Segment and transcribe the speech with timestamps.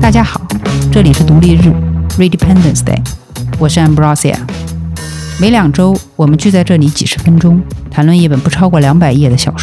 [0.00, 0.40] 大家好，
[0.90, 1.70] 这里是独立日
[2.18, 3.02] （Redependence Day），
[3.58, 4.36] 我是 Ambrosia。
[5.38, 7.60] 每两周，我们聚在这里几十分钟，
[7.90, 9.54] 谈论一本不超过两百页的小。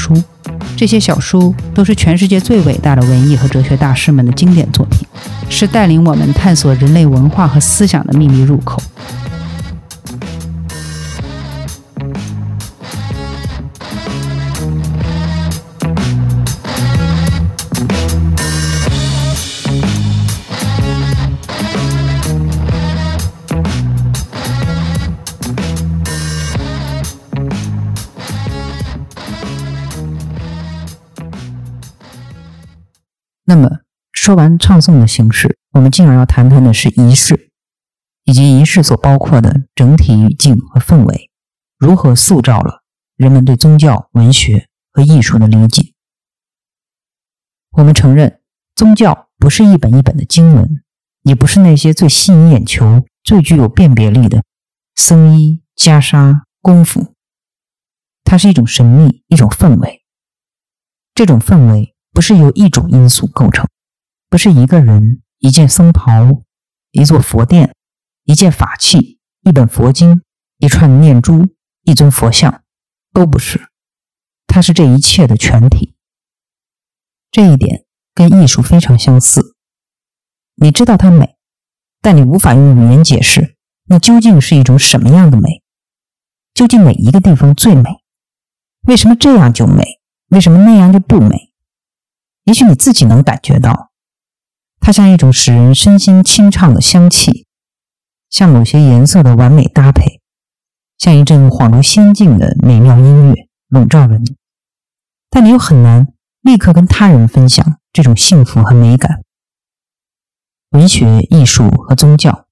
[0.77, 5.07] 这些小书都是全世界最伟大的文艺和哲学大师们的经典作品，
[5.49, 8.81] 是带领我们探索人类文化和思想的秘密入口。
[34.25, 37.51] 说完唱诵的形式，我们进而要谈谈的是仪式，
[38.23, 41.29] 以及仪式所包括的整体语境和氛围，
[41.77, 42.81] 如何塑造了
[43.17, 45.93] 人们对宗教、文学和艺术的理解。
[47.73, 48.41] 我们承认，
[48.73, 50.83] 宗教不是一本一本的经文，
[51.21, 54.43] 也不是那些最吸引眼球、最具有辨别力的
[54.95, 57.13] 僧衣袈裟功夫，
[58.23, 60.01] 它是一种神秘，一种氛围。
[61.13, 61.93] 这种氛围。
[62.11, 63.67] 不是由一种因素构成，
[64.29, 66.41] 不是一个人、一件僧袍、
[66.91, 67.75] 一座佛殿、
[68.23, 70.21] 一件法器、一本佛经、
[70.57, 71.47] 一串念珠、
[71.83, 72.63] 一尊佛像，
[73.13, 73.69] 都不是。
[74.47, 75.95] 它是这一切的全体。
[77.31, 79.55] 这一点跟艺术非常相似。
[80.55, 81.35] 你知道它美，
[82.01, 85.61] 但你无法用语言解释那究竟是一种什么样的美。
[86.53, 87.83] 究竟哪一个地方最美？
[88.87, 89.99] 为什么这样就美？
[90.29, 91.51] 为什么那样就不美？
[92.45, 93.91] 也许你自己能感觉到，
[94.85, 97.47] 它像一种使人身心清畅的香气，
[98.29, 100.21] 像某些颜色的完美搭配，
[100.99, 104.35] 像一阵恍如仙境的美妙音乐笼罩着你。
[105.31, 109.23] 但你又很难立刻跟他人分享这种幸福和美感。
[110.69, 112.45] 文学、艺术和宗教、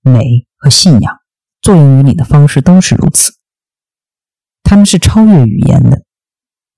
[0.00, 1.20] 美和信仰
[1.62, 3.34] 作用于你的方式都是如此。
[4.64, 6.02] 他们是超越语言的，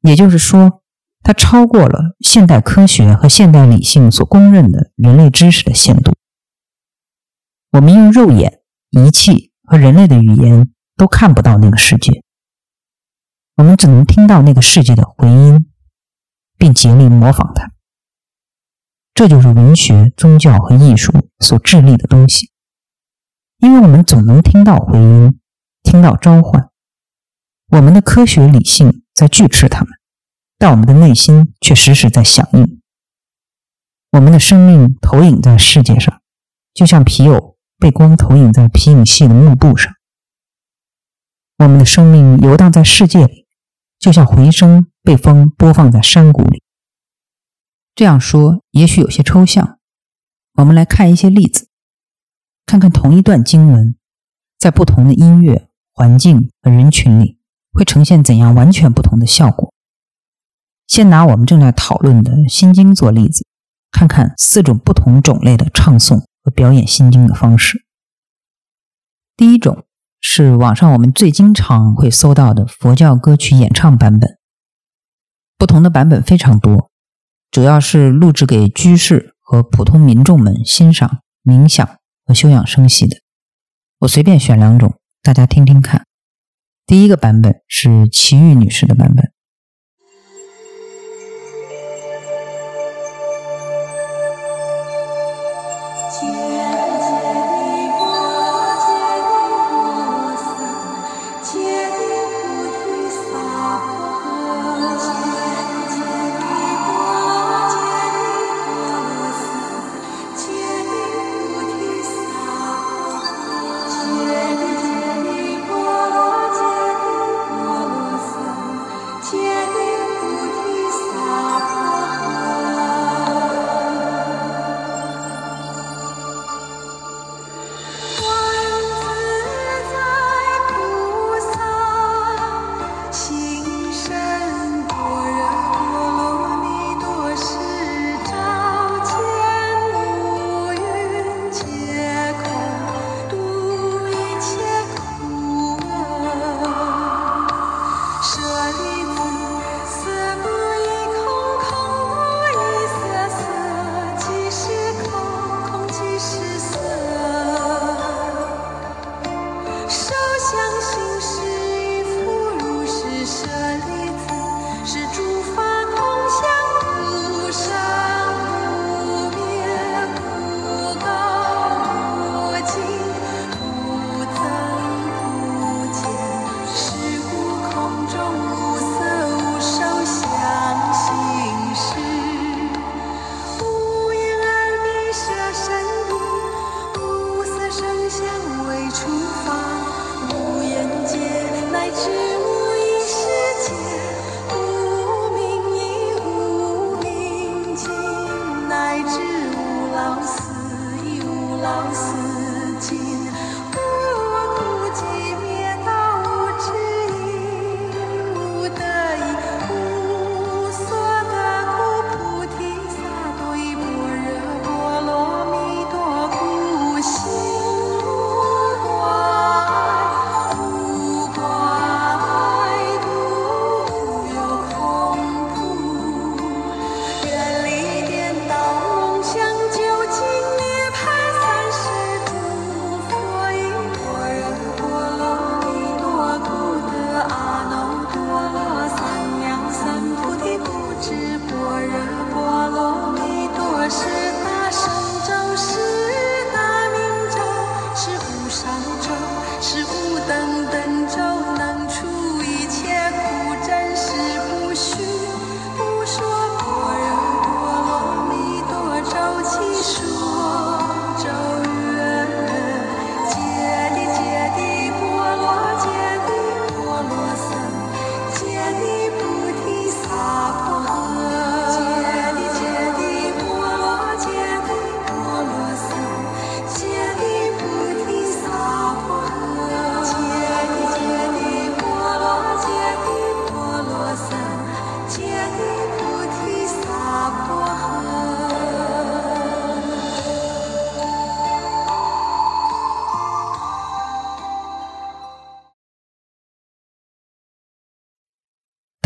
[0.03, 0.80] 也就是说。
[1.23, 6.13] 它超过了现代科学和现代理性所公认的人类知识的限度。
[7.73, 8.61] 我们用肉眼、
[8.91, 12.25] 仪器和人类的语言都看不到那个世界，
[13.57, 15.71] 我们只能听到那个世界的回音，
[16.59, 17.71] 并竭力模仿它。
[19.15, 22.51] 这就是文学、宗教和艺术所致力的东西，
[23.59, 25.39] 因为我们总能听到回音，
[25.83, 26.71] 听到召唤。
[27.69, 30.00] 我们的科学理性在拒斥它们。
[30.61, 32.83] 但我们的内心却时时在响应。
[34.11, 36.21] 我们的生命投影在世界上，
[36.75, 39.91] 就像皮偶被光投影在皮影戏的幕布上。
[41.57, 43.47] 我们的生命游荡在世界里，
[43.99, 46.63] 就像回声被风播放在山谷里。
[47.95, 49.79] 这样说也许有些抽象，
[50.57, 51.69] 我们来看一些例子，
[52.67, 53.97] 看看同一段经文，
[54.59, 57.39] 在不同的音乐环境和人群里，
[57.73, 59.70] 会呈现怎样完全不同的效果。
[60.91, 63.47] 先拿我们正在讨论的《心经》做例子，
[63.93, 67.87] 看看四种不同种类的唱诵和表演《心经》的方式。
[69.37, 69.85] 第一种
[70.21, 74.37] 是网上我们最经常会搜到的佛教歌曲演唱版本，
[75.57, 76.91] 不同的版本非常多，
[77.53, 81.89] 主要是录制给居士和普通民众们欣赏、冥想
[82.27, 83.17] 和休养生息的。
[84.01, 86.05] 我随便选两种，大家听听看。
[86.85, 89.31] 第一个版本是齐豫女士的版本。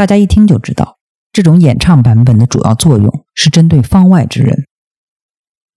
[0.04, 0.98] 大家一听就知道，
[1.32, 4.66] 这种演唱版本的主要作用是针对方外之人，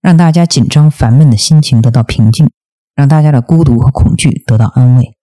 [0.02, 2.50] 让大家紧张烦闷的心情得到平静，
[2.94, 5.16] 让大家的孤独和恐惧得到安慰。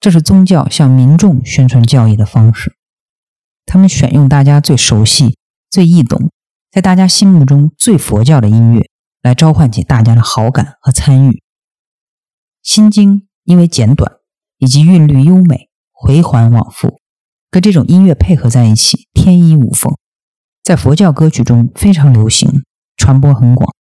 [0.00, 2.78] 这是宗教向民众宣传教义的方式。
[3.66, 5.36] 他们选用大家最熟悉、
[5.68, 6.30] 最易懂，
[6.70, 8.88] 在大家心目中最佛教的音乐，
[9.20, 11.32] 来召唤起大家的好感和参与。
[12.62, 14.10] 《心经》因为简短
[14.56, 17.02] 以及韵律优美，回环往复。
[17.50, 19.96] 跟这种音乐配合在一起，天衣无缝，
[20.62, 22.64] 在佛教歌曲中非常流行，
[22.96, 23.74] 传播很广。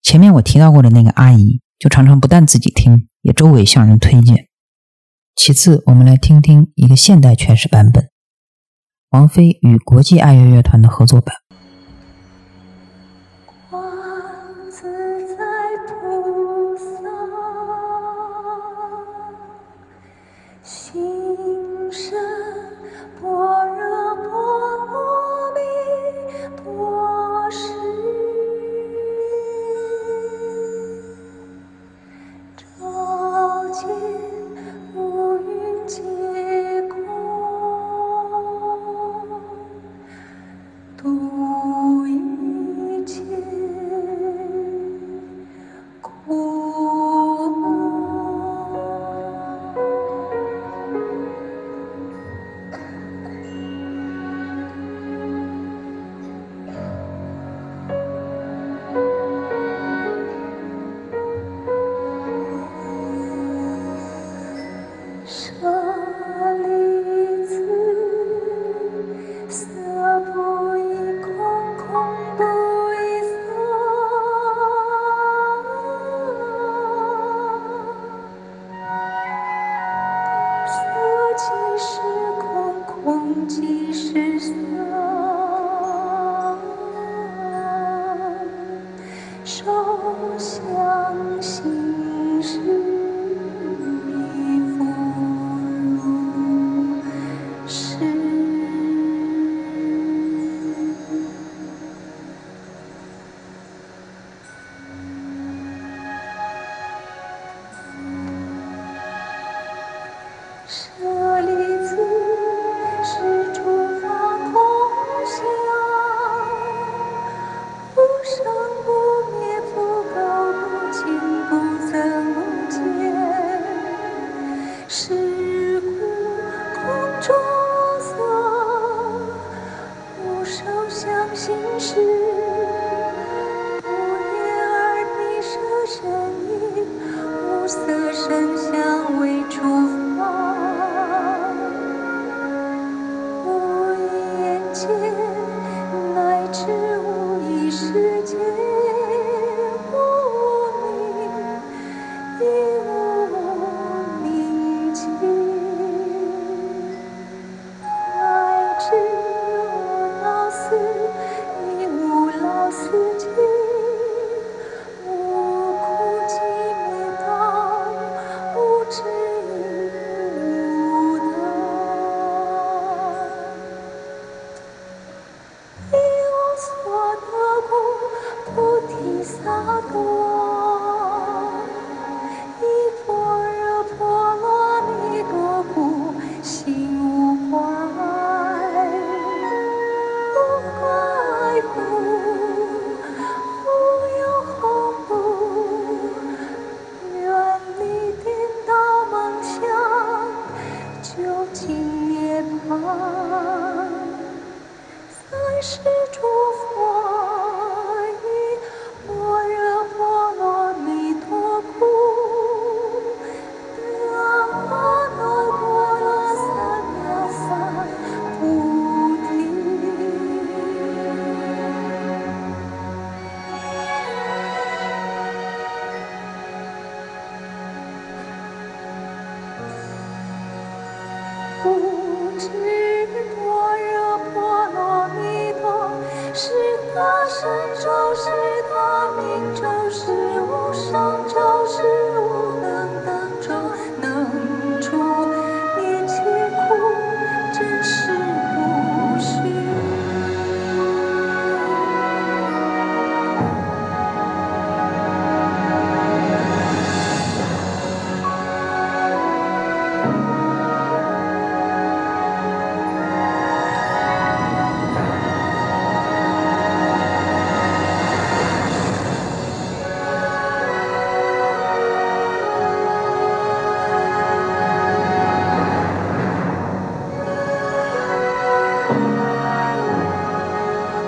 [0.00, 4.48] 前面我提到过的那个阿姨，就常常不但自己听，也周围向人推荐。
[5.34, 8.10] 其次，我们来听听一个现代诠释版本，
[9.10, 11.36] 王菲与国际爱乐乐团的合作版。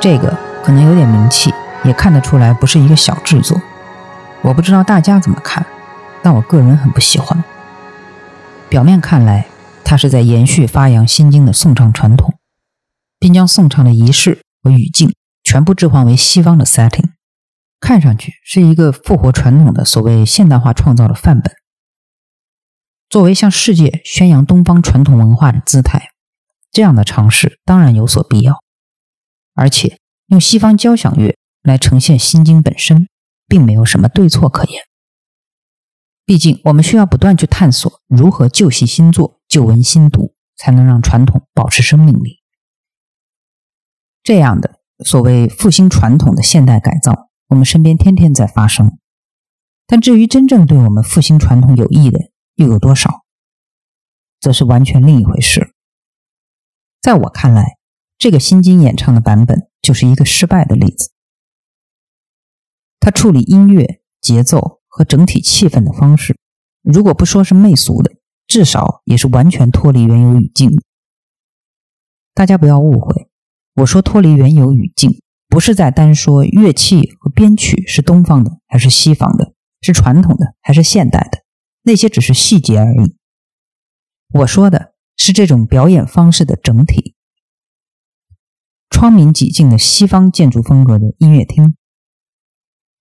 [0.05, 1.51] 这个可能有点名气，
[1.83, 3.59] 也看得出来不是一个小制作。
[4.43, 5.65] 我不知道大家怎么看，
[6.23, 7.43] 但我个人很不喜欢。
[8.69, 9.47] 表面看来，
[9.83, 12.35] 它是在延续发扬《心经》的颂唱传统，
[13.19, 15.11] 并将颂唱的仪式和语境
[15.43, 17.13] 全部置换为西方的 setting，
[17.81, 21.51] 看上去是一个复活传统的所谓现代化创造的范本。
[23.09, 26.11] 作为向世界宣扬东方传统文化的姿态，
[26.71, 28.64] 这样的尝试当然有所必要。
[29.55, 33.09] 而且用西方交响乐来呈现《心经》本身，
[33.47, 34.83] 并没有什么对错可言。
[36.27, 42.41] 毕竟，我们需要不断去探索如何旧习新作、旧闻新读，才能让传统保持生命力。
[44.23, 48.99] 这样的所谓复兴传统的现代改造，我们身边天天在发生。
[49.87, 52.19] 但至于真正对我们复兴传统有益的
[52.55, 53.25] 又有多少，
[54.41, 55.75] 则是完全另一回事。
[57.03, 57.77] 在我看来，
[58.17, 61.11] 这个心经演唱的版本就是一个失败的例子。
[63.01, 66.37] 他处理音乐节奏和整体气氛的方式，
[66.83, 68.13] 如果不说是媚俗的，
[68.47, 70.71] 至少也是完全脱离原有语境。
[72.33, 73.29] 大家不要误会，
[73.75, 79.53] 我说脱离原有语境，不是在单说乐器和编曲是东方的还是西方的，
[79.83, 81.45] 是传统的还是现代的，
[81.83, 83.17] 那些只是细节而已。
[84.41, 87.15] 我说的是这种表演方式的整体。
[88.95, 91.75] 窗明几净的西方建筑风格的音乐厅，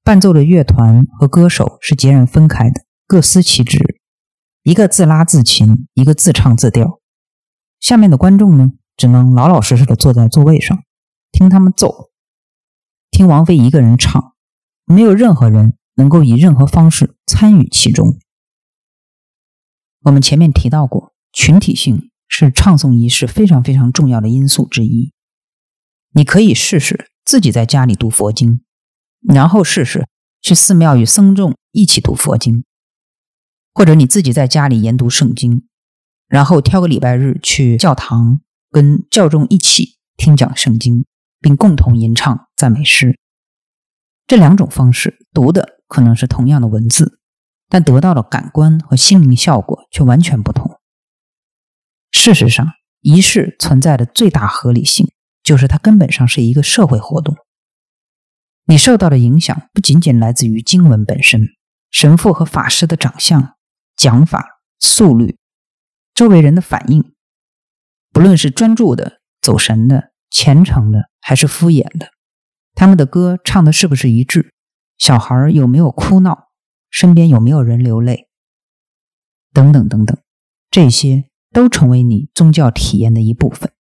[0.03, 4.01] 伴奏的乐团和歌手是截然分开的，各司其职，
[4.63, 6.99] 一个自拉自琴，一个自唱自调。
[7.79, 10.79] 下面的观众呢，只能老老实实的坐在座位上，
[11.31, 12.09] 听他们奏，
[13.11, 14.33] 听王菲一个人唱，
[14.85, 18.17] 没有任何人能够以任何方式参与其中。
[20.05, 25.12] 我们前面提到过，群体性是唱诵仪式非常非常重要的因素之一。
[26.13, 28.63] 你可以试试自己在家里读佛经，
[29.21, 30.07] 然后试试
[30.41, 32.63] 去寺庙与僧众一起读佛经，
[33.73, 35.67] 或者你自己在家里研读圣经，
[36.27, 41.05] 然后挑个礼拜日去教堂跟教众一起听讲圣经，
[41.39, 43.17] 并共同吟唱赞美诗。
[44.27, 47.19] 这两种方式读的可能是同样的文字，
[47.69, 50.79] 但得到的感官和心灵效果却完全不同。
[52.11, 52.67] 事实上，
[53.01, 55.11] 仪式存在的最大合理性。
[55.43, 57.35] 就是它根本上是一个社会活动，
[58.65, 61.49] 你受到的影响不仅仅来自于经文本身，
[61.91, 63.55] 神父和法师的长相、
[63.95, 65.37] 讲法、速率、
[66.15, 67.13] 周围人的反应，
[68.11, 72.07] 不论是专注的、走神的、虔诚的，还是敷衍的，
[72.73, 74.53] 他们的歌唱的是不是一致，
[74.97, 76.51] 小孩有没有哭闹，
[76.89, 78.29] 身边有没有人流泪，
[79.51, 80.17] 等等等等，
[80.71, 83.71] 这些都成为你宗教体验的一部分。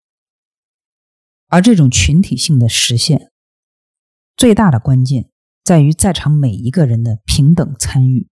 [1.52, 3.30] 而这种群体性的实现，
[4.38, 5.28] 最大的关键
[5.62, 8.30] 在于在场每一个人的平等参与。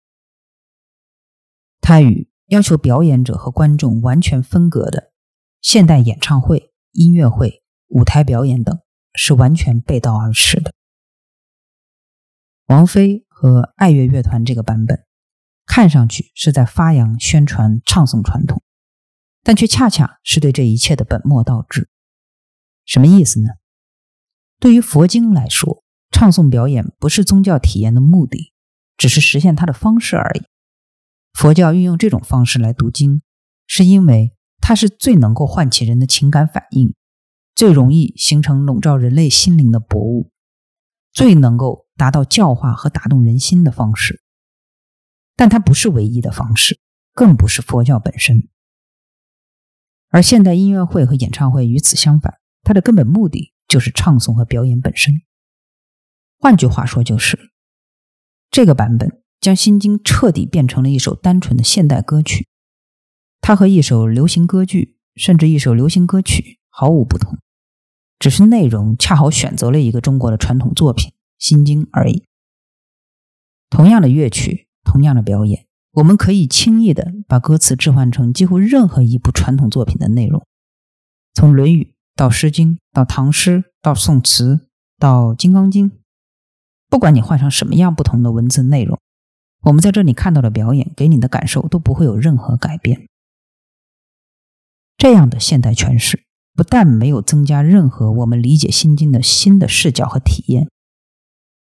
[1.80, 5.12] 它与要求表演者和观众完全分隔的
[5.60, 8.80] 现代演唱会、音乐会、舞台表演等
[9.14, 10.74] 是完全背道而驰的。
[12.66, 15.04] 王菲和爱乐乐团这个版本，
[15.66, 18.60] 看上去是在发扬、宣传唱诵传统，
[19.44, 21.88] 但却恰恰是对这一切的本末倒置。
[22.84, 23.48] 什么意思呢？
[24.60, 28.52] 对于佛经来说，唱诵表演不是宗教体验的目的，
[28.96, 30.42] 只是实现它的方式而已。
[31.32, 33.22] 佛教运用这种方式来读经，
[33.66, 36.94] 是因为它是最能够唤起人的情感反应，
[37.54, 40.30] 最容易形成笼罩人类心灵的博物，
[41.12, 44.22] 最能够达到教化和打动人心的方式。
[45.36, 46.78] 但它不是唯一的方式，
[47.12, 48.48] 更不是佛教本身。
[50.10, 52.38] 而现代音乐会和演唱会与此相反。
[52.64, 55.22] 它的根本目的就是唱诵和表演本身。
[56.38, 57.52] 换句话说，就是
[58.50, 62.48] 这个版本将《心经》彻底变成了一首单纯的现代歌曲，
[63.40, 67.38] 它和一首流行歌剧甚至一首流行歌曲毫无不同。
[68.18, 72.24] 只是内容恰好选择了一个中国的传统作品《心经》而已。
[73.68, 80.46] 同样的乐曲，同样的表演，我们可以轻易的把歌词置换成几乎任何一部传统作品的内容，
[81.34, 81.84] 从《论语》
[82.16, 85.90] 到《诗经》，到唐诗，到宋词，到《金刚经》。
[86.88, 89.00] 不管你换上什么样不同的文字内容，
[89.62, 93.08] 我们在这里看到的表演给你的感受都不会有任何改变。
[94.96, 96.24] 这样的现代诠释
[96.54, 100.70] 不但没有增加任何我们理解《心经》的新的视角和体验，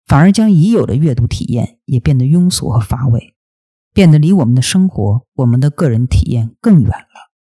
[0.06, 3.34] 反而将已有的阅读体验也变得庸俗和乏味，
[3.94, 7.32] 变得离我们的生活、我们的个人体验更远了。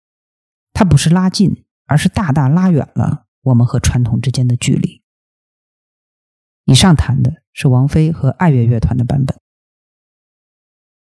[0.73, 5.03] 它不是拉近，而是大大拉远了我们和传统之间的距离。
[6.65, 9.39] 以上谈的是王菲和爱乐乐团的版本，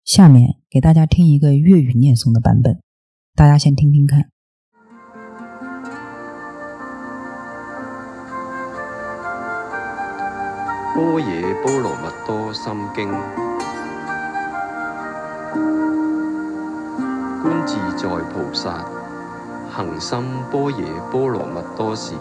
[0.04, 2.84] 下面给大家听一个粤语念诵的版本，
[3.34, 4.30] 大家先听听看。
[10.96, 13.10] 《般若波罗蜜多心经，
[17.42, 18.95] 观自在菩萨
[19.76, 22.14] 行深般若波羅蜜多时，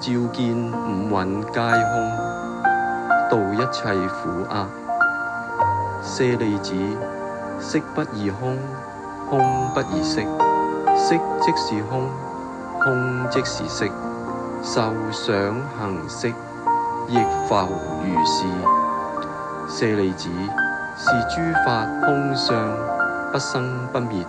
[0.00, 4.66] 照見五蕴皆空，度一切苦厄。
[6.02, 6.74] 舍利子，
[7.60, 8.58] 色不異空，
[9.30, 9.38] 空
[9.72, 10.20] 不異色，
[10.96, 12.08] 色即是空，
[12.82, 13.86] 空即是色，
[14.64, 15.32] 受想
[15.78, 16.34] 行識。
[17.06, 17.68] 亦復
[18.02, 18.42] 如是，
[19.68, 20.28] 舍利子，
[20.96, 22.56] 是諸法空相，
[23.30, 24.24] 不生不滅，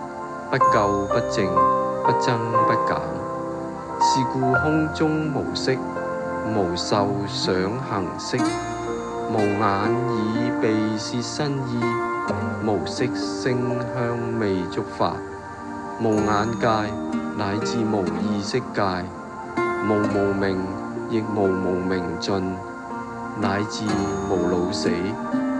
[0.48, 1.50] 不垢不淨，
[2.08, 2.98] 不增不減。
[4.00, 5.72] 是故空中無色，
[6.56, 8.38] 無受想行識，
[9.30, 11.84] 無眼耳鼻舌身意，
[12.64, 15.16] 無色聲香味觸法，
[16.00, 16.66] 無眼界，
[17.36, 19.04] 乃至無意識界，
[19.86, 20.56] 無無明，
[21.10, 22.42] 亦無無明盡。
[23.38, 23.84] 乃至
[24.30, 24.88] 無老死，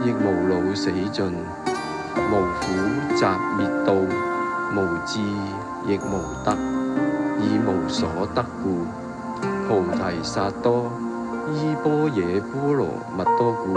[0.03, 1.31] 亦無老死盡；
[2.17, 3.93] 無苦集滅道，
[4.75, 5.21] 無智
[5.87, 6.57] 亦無得，
[7.41, 8.87] 以無所得故，
[9.67, 10.91] 菩提薩埵
[11.55, 12.87] 依般若波羅
[13.17, 13.75] 蜜多故，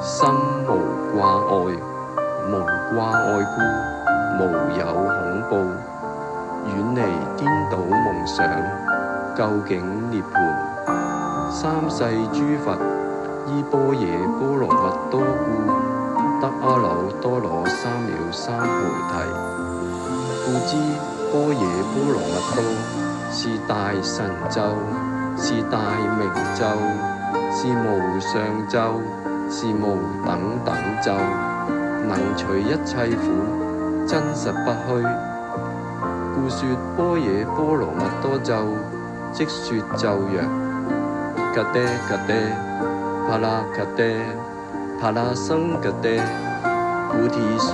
[0.00, 0.28] 心
[0.66, 0.70] 無
[1.14, 1.78] 掛礙，
[2.48, 2.52] 無
[2.92, 3.56] 掛礙故，
[4.38, 4.42] 無
[4.78, 5.16] 有恐
[5.48, 5.52] 怖，
[6.66, 6.98] 遠離
[7.36, 8.36] 顛倒夢想，
[9.36, 9.38] 究
[9.68, 10.32] 竟涅槃，
[11.50, 12.76] 三世諸佛。
[13.46, 15.46] 依般若波羅蜜多故，
[16.40, 16.86] 得阿耨
[17.22, 18.64] 多羅三藐三菩
[19.08, 19.14] 提。
[20.44, 20.76] 故知
[21.32, 21.60] 般若
[21.92, 22.58] 波羅蜜多
[23.30, 24.62] 是大神咒，
[25.36, 25.78] 是大
[26.18, 26.64] 明咒，
[27.52, 28.32] 是無上
[28.68, 29.00] 咒，
[29.50, 31.12] 是無等等咒，
[32.08, 35.04] 能除一切苦，真實不虛。
[36.34, 38.54] 故說般若波羅蜜多咒，
[39.32, 40.42] 即說咒曰：
[41.54, 42.34] 格爹格爹。
[43.28, 44.16] 帕拉格爹，
[44.98, 46.22] 帕拉僧格爹，
[47.12, 47.68] 菩提薩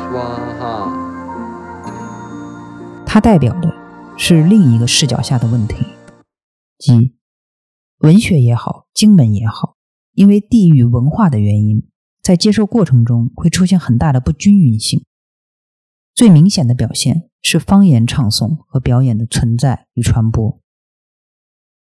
[0.59, 1.04] 哈。
[3.14, 3.72] 它代表的
[4.18, 5.77] 是另一个视角下的问题，
[6.79, 7.14] 即
[7.98, 9.77] 文学也好，经文也好，
[10.14, 11.88] 因为地域文化的原因，
[12.20, 15.05] 在接受过程中会出现很大的不均匀性。
[16.12, 20.61] 最明显的表现是方言唱诵和表演的存在与传播。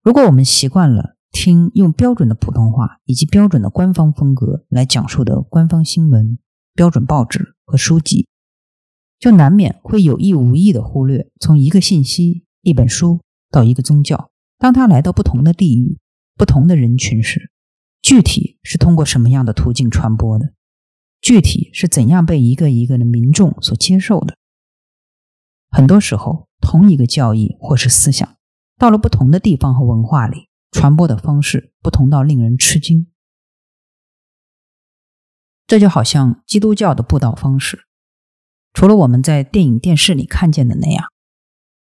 [0.01, 1.17] 如果我们习惯了。
[1.29, 6.39] 听用标准的普通话以及标准的官方风格来讲述的官方新闻、
[6.73, 8.27] 标准报纸和书籍，
[9.19, 15.97] 就难免会有意无意的忽略从一个信息、一本书到一个宗教，当它来到不同的地域、
[16.35, 17.51] 不同的人群时，
[18.01, 20.53] 具体是通过什么样的途径传播的，
[21.21, 24.37] 具体是怎样被一个一个的民众所接受的。
[25.69, 28.37] 很多时候，同一个教义或是思想，
[28.77, 30.47] 到了不同的地方和文化里。
[30.69, 33.07] 传播的方式不同到令人吃惊，
[35.65, 37.86] 这就好像基督教的布道方式，
[38.77, 41.11] 除了我们在电影、电视里看见的那样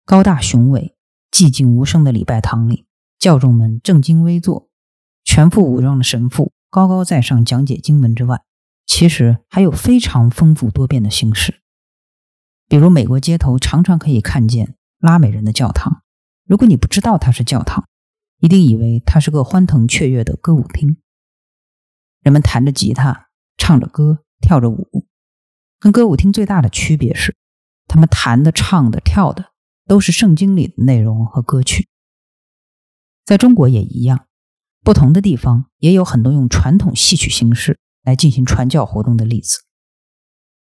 [0.06, 0.96] 高大雄伟、
[1.30, 2.86] 寂静无声的礼拜堂里，
[3.18, 4.70] 教众们正襟危坐，
[5.22, 8.40] 全副武装的神父高高在上讲解经文之外，
[8.86, 11.60] 其实还有非常丰富多变的形式。
[12.68, 16.00] 比如，美国街头常常可以看见拉美人的教堂，
[16.46, 17.84] 如果你不知道它是教堂。
[18.38, 20.96] 一定以为它是个欢腾雀跃的歌舞厅，
[22.22, 25.07] 人们弹着吉他，唱着歌，跳着舞。
[25.80, 27.36] 跟歌舞厅最大的区别是，
[27.86, 29.52] 他们弹的、唱的、跳的
[29.86, 31.88] 都是圣经里的内容和歌曲。
[33.24, 34.26] 在中国也一样，
[34.82, 39.60] 不同的地方也有很多用传统戏曲形式来进行传教活动的例子。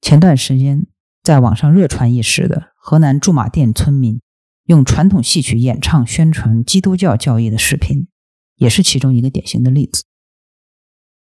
[0.02, 0.88] 前段时间
[1.24, 4.22] 在网上热传一时的河南驻马店村民
[4.66, 8.08] 用传统戏曲演唱宣传基督教教义的视频，
[8.56, 10.04] 也是其中一个典型的例子。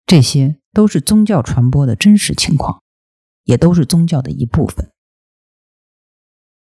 [0.07, 2.83] 这些都是宗教传播的真实情况，
[3.49, 4.93] 也都是宗教的一部分。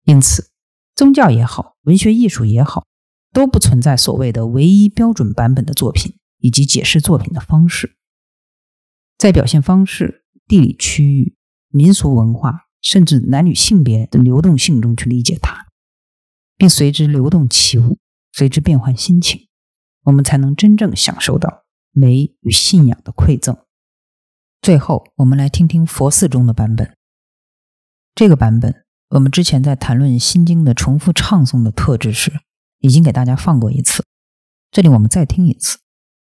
[0.05, 0.51] 因此，
[0.95, 2.87] 宗教也好，文学艺术也好，
[3.33, 7.97] 都不存在所谓的唯一标准版本的作品以及解释作品的方式。
[9.17, 11.35] 在表现方式、地理区域、
[11.67, 15.67] 民俗文化，甚至男女性别的流动性中去理解它，
[16.55, 17.99] 并随之流动起舞，
[18.31, 19.49] 随之变换心情，
[20.03, 23.57] 我们才能真正享受到美与信仰的馈赠。
[24.61, 26.95] 最后，我们来听听佛寺中的版本。
[28.13, 32.31] 这个版本，我们之前在谈论《心经》的重复唱诵的特质时，
[32.79, 34.05] 已经给大家放过一次。
[34.69, 35.79] 这里我们再听一次。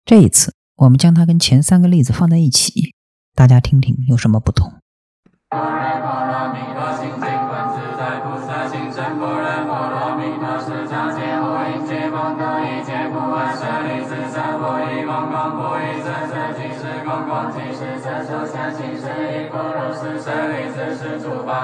[0.05, 0.53] 这一次。
[0.75, 2.95] 我们将它跟前三个例子放在一起，
[3.36, 4.73] 大家听听有什么不同。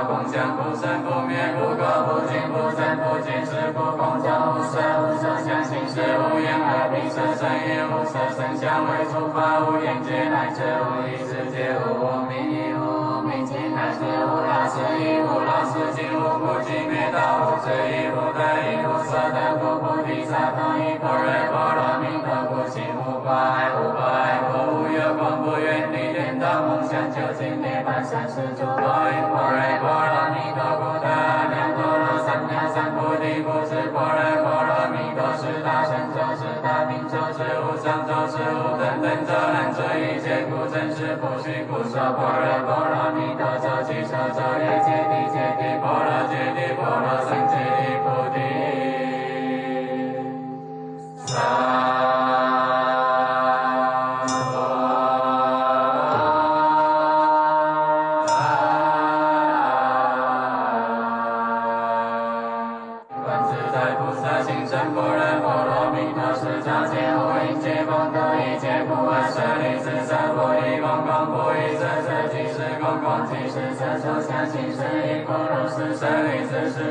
[0.05, 27.58] 空相不生不灭不垢不净不增不减是故空中无色无受想行识无眼耳鼻舌身意无色声香味触法无眼界乃至无意识界无无明亦无无明尽乃至无老死亦无老死尽无苦集灭道无智亦无得亦无所得故菩提萨埵依般若波罗蜜多故心无挂碍无挂碍故无有恐怖远离颠倒梦想究竟。
[28.03, 33.43] 三世般若波罗蜜多故得阿耨多罗三藐三菩提。
[33.43, 39.31] 故知般若波罗蜜多是大神咒，是大明咒，是无上咒，是无等等咒，
[40.49, 41.63] 苦，真不虚。
[41.99, 43.43] 般若波罗蜜多，
[43.83, 44.39] 即说咒：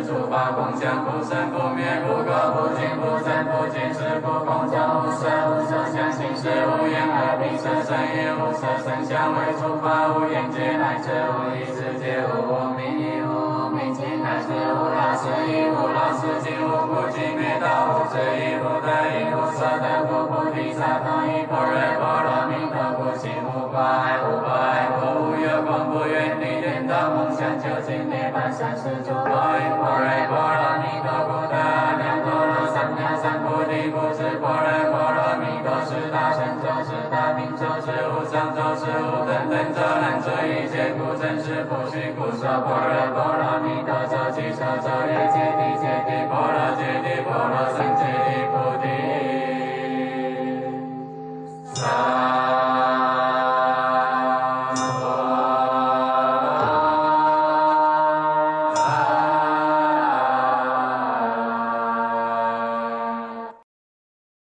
[0.09, 23.58] 诸法空相，不生不灭，不垢不净，不增不减，是故空中无色，无色相，心是无眼耳鼻舌身意，无色声香味触法，无眼界，乃至无意识界，无无明亦无无明尽，乃至无老死亦无老死尽，无苦集灭道，无智亦无得，以无所得，故菩提萨埵依般若波罗蜜多故，心无。
[23.71, 43.18] 无碍无碍，佛无月光不远你颠倒梦想，究竟涅槃三世诸佛为佛瑞波罗蜜多故得阿耨多罗三藐三菩提，故知佛瑞波罗蜜多是大神咒，是大明咒，是无上咒，是无等等咒，能知一切苦真实不虚，故说般若。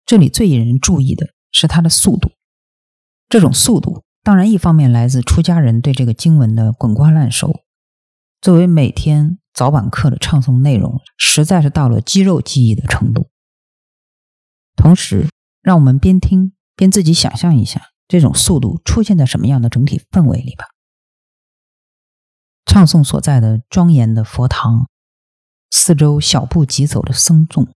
[0.07, 2.33] 这里最引人注意的是它的速度。
[3.29, 7.61] 这种速度，当然一方面来自出家人对这个经文的滚瓜烂熟。
[8.41, 13.31] 作为每天早晚课的唱诵内容，实在是到了肌肉记忆的程度。
[14.77, 15.29] 同时，
[15.63, 20.67] 让我们边听边自己想象一下，这种速度出现在什么样的整体氛围里吧。
[22.67, 24.89] 唱诵所在的庄严的佛堂，
[25.71, 27.74] 四周小步疾走的僧众。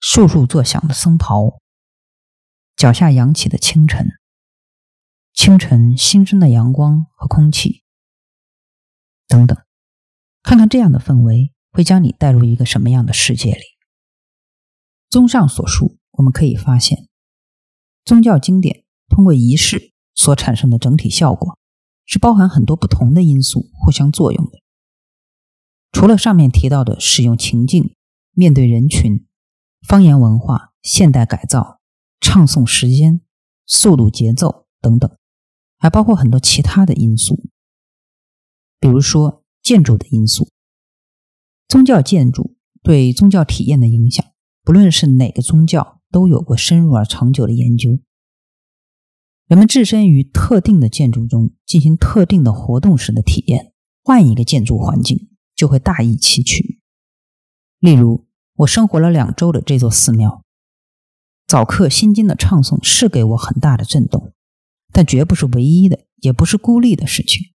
[0.00, 1.60] 簌簌作响的僧袍，
[2.74, 4.06] 脚下扬起的清晨，
[5.34, 7.84] 清晨新生的阳光和空气，
[9.28, 9.56] 等等，
[10.42, 13.60] 看看这样的氛围会将你带入一个什么样的世界里？
[15.10, 17.06] 综上所述，我们可以发现，
[18.02, 21.58] 宗教经典通过仪式所产生的整体效果，
[22.06, 24.60] 是包含很多不同的因素互相作用的。
[25.92, 27.94] 除了上面提到的使用情境、
[28.32, 29.26] 面对人群。
[29.86, 31.80] 方言文化、现代改造、
[32.20, 33.20] 唱诵时间、
[33.66, 35.10] 速度节奏等等，
[35.78, 37.48] 还包括很多其他的因素，
[38.78, 40.48] 比如说建筑的因素。
[41.68, 44.24] 宗教建筑对宗教体验的影响，
[44.62, 47.98] 不论是哪个宗教，都有过深入而长久的研究。
[49.46, 53.72] 人们置身于特定的建筑中进行特定的活动时的体验，
[54.04, 56.80] 换一个建筑环境就会大异其趣。
[57.80, 58.28] 例如，
[58.60, 60.44] 我生活了两周的这座寺庙，
[61.46, 64.34] 早课心经的唱诵是给我很大的震动，
[64.92, 67.54] 但绝不是唯一的，也不是孤立的事情。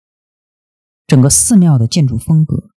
[1.07, 2.69] 整个寺庙的建筑风格，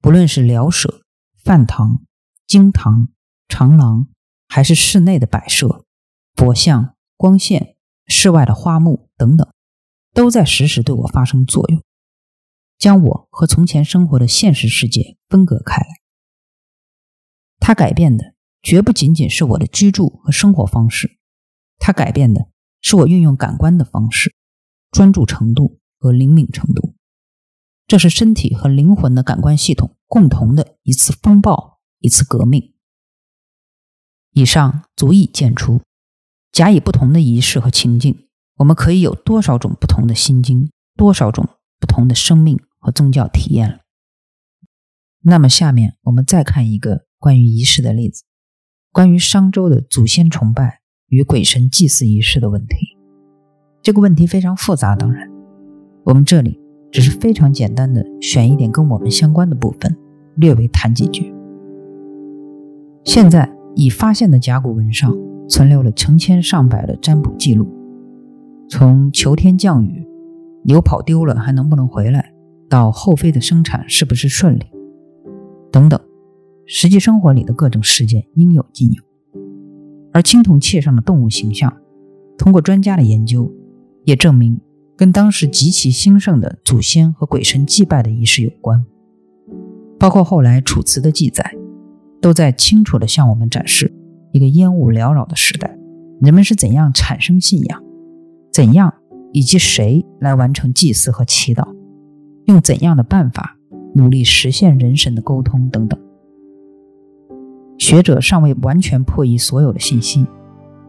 [0.00, 1.02] 不论是辽舍、
[1.44, 2.02] 饭堂、
[2.44, 3.08] 经堂、
[3.46, 4.08] 长廊，
[4.48, 5.84] 还是室内的摆设、
[6.34, 7.76] 佛像、光线、
[8.08, 9.48] 室外的花木等等，
[10.12, 11.80] 都在时时对我发生作用，
[12.76, 15.99] 将我和从前生活的现实世界分隔开来。
[17.60, 21.18] 它改变的绝不仅仅是我的居住和生活方式，
[21.78, 22.48] 它改变的
[22.80, 24.34] 是我运用感官的方式、
[24.90, 26.96] 专注程度和灵敏程度。
[27.86, 32.72] 这是身体和灵魂的感官系统共同的一次风暴，一次革命。
[34.32, 35.82] 以上足以见出，
[36.52, 41.48] 假以不同的仪式和情境，我们可以有多少种不同的心经，多少种
[41.80, 43.80] 不同的生命和宗教体验了。
[45.22, 48.24] 那么，下面我们再看一个关于仪式的例子，
[48.90, 52.76] 关于商周的祖先崇拜与鬼神祭祀仪式的问题。
[53.80, 55.30] 这个问题非常复杂，当然，
[56.02, 56.58] 我们这里。
[56.92, 59.96] 只是非常简单的选一点跟我们相关的部分，
[60.34, 61.32] 略微谈几句。
[63.04, 65.16] 现在已发现的甲骨文上
[65.48, 67.68] 存留了成千上百的占卜记录，
[68.68, 70.04] 从求天降雨、
[70.64, 72.32] 牛跑丢了还能不能回来，
[72.68, 74.64] 到后妃的生产是不是顺利，
[75.70, 76.00] 等等，
[76.72, 79.02] 实际生活里的各种事件应有尽有。
[80.12, 81.76] 而青铜器上的动物形象，
[82.38, 83.52] 通过专家的研究，
[84.04, 84.60] 也证明。
[84.96, 88.84] 跟当时极其兴盛的祖先和鬼神祭拜的仪式有关，
[89.98, 91.54] 包括后来楚辞的记载，
[92.20, 93.92] 都在清楚地向我们展示
[94.30, 95.76] 一个烟雾缭绕的时代，
[96.20, 97.82] 人们是怎样产生信仰，
[98.52, 98.94] 怎样
[99.32, 101.66] 以及谁来完成祭祀和祈祷，
[102.44, 103.56] 用怎样的办法
[103.94, 105.98] 努力实现人神的沟通等等。
[107.80, 110.24] 学者尚未完全破译所有的信息，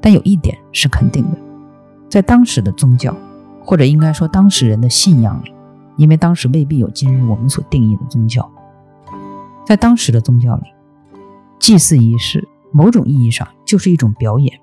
[0.01, 1.37] 但有一点是肯定的，
[2.09, 3.15] 在当时的宗教。
[3.63, 5.53] 或者应该说，当时人的信仰里，
[5.95, 8.51] 因为当时未必有今日我们所定义的宗教。
[9.63, 10.63] 在当时的宗教里，
[11.59, 14.59] 祭祀仪式某种意义上就是一种表演，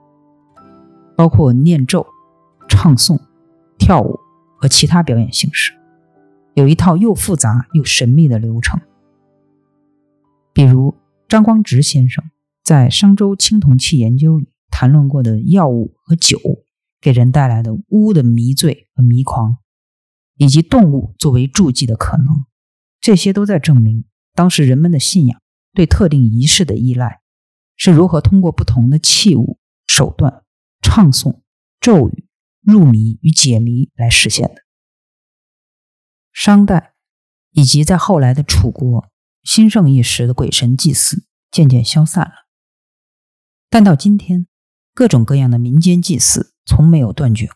[1.16, 2.04] 包括念咒、
[2.68, 3.20] 唱诵、
[3.78, 4.18] 跳舞
[4.56, 5.72] 和其他表演形式，
[6.54, 8.80] 有一套又复杂又神秘的流程。
[10.52, 10.92] 比如
[11.28, 12.24] 张光直先生
[12.64, 16.38] 在《商周青铜器研究》里谈论过的药物和酒。
[17.00, 19.58] 给人带来的巫的迷醉和迷狂，
[20.34, 22.44] 以及动物作为助祭的可能，
[23.00, 25.40] 这些都在证明当时人们的信仰
[25.72, 27.20] 对特定仪式的依赖
[27.76, 30.42] 是如何通过不同的器物、手段、
[30.82, 31.42] 唱诵、
[31.80, 32.26] 咒语、
[32.62, 34.64] 入迷与解谜来实现的。
[36.32, 36.94] 商代
[37.52, 39.07] 以及在后来的楚国
[39.48, 42.34] 兴盛一时的鬼神祭祀渐渐消散了，
[43.70, 44.46] 但到今天，
[44.92, 46.52] 各种各样的民间祭祀。
[46.66, 47.48] 从没有断绝。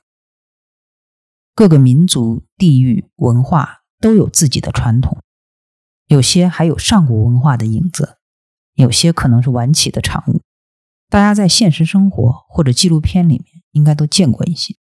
[1.55, 5.23] 各个民族、地域、文化都有自己的传统，
[6.07, 8.17] 有些还有上古文化的影子，
[8.73, 10.41] 有些可能是晚起的产物。
[11.11, 14.77] 大家在现实生活或者纪录片里面应该都见过一些。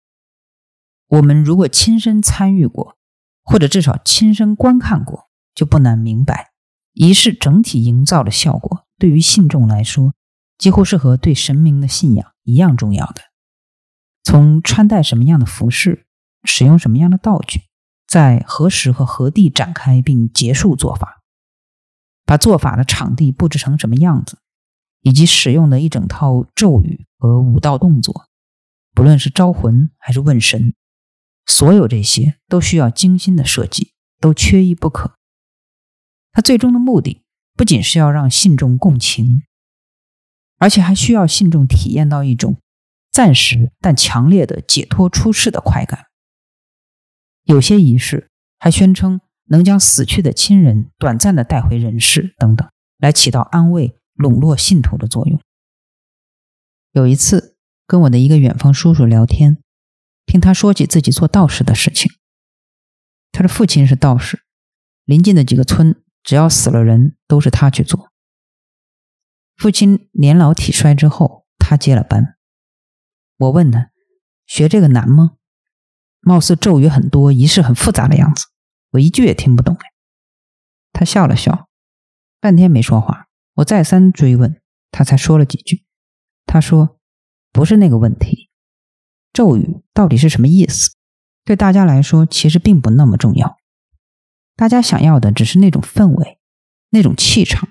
[1.08, 3.00] 我们如果亲身参与过，
[3.42, 6.49] 或者至少亲身观看过，就不难明白，
[7.00, 10.14] 仪式整体营造的效果对于信众来说，
[10.58, 13.22] 几乎是和对神明的信仰一样重要的。
[14.22, 16.06] 从穿戴什么样的服饰，
[16.44, 17.62] 使用什么样的道具，
[18.06, 21.22] 在何时和何地展开并结束做法，
[22.26, 24.40] 把做法的场地布置成什么样子，
[25.00, 28.26] 以及使用的一整套咒语和武道动作，
[28.94, 30.74] 不论是招魂还是问神，
[31.46, 35.16] 所有这些都需要精心的设计，都缺一不可。
[36.32, 37.22] 它最终的目的
[37.56, 39.44] 不仅是要让信众共情，
[40.58, 42.58] 而且还需要信众体验到一种。
[43.12, 46.06] 暂时但强烈的解脱出世的快感。
[47.44, 55.42] 有些仪式还宣称能将死去的亲人短暂的带回人世，等等，来起到安慰、笼络信徒的作用。
[56.92, 59.58] 有一次跟我的一个远方叔叔聊天，
[60.28, 62.12] 听他说起自己做道士的事情。
[63.32, 64.44] 他的父亲是道士，
[65.06, 68.12] 邻近的几个村只要死了人都是他去做。
[69.58, 72.38] 父亲年老体衰之后，他接了班。
[73.38, 73.90] 我问他
[74.46, 75.38] ：“学这个难吗？
[76.20, 78.46] 貌似咒语很多，仪式很复杂的样子，
[78.92, 79.76] 我一句也听不懂。”
[80.94, 81.68] 他笑了笑，
[82.40, 83.26] 半天没说话。
[83.56, 84.62] 我再三追问，
[84.92, 85.84] 他才说了几句。
[86.46, 87.00] 他说
[87.52, 88.52] ：“不是那个问题，
[89.34, 90.92] 咒语到底是什么意思？
[91.44, 93.58] 对大家来说，其实并不那么重要。
[94.60, 96.38] 大家想要的只是那种氛围，
[96.90, 97.70] 那种气场，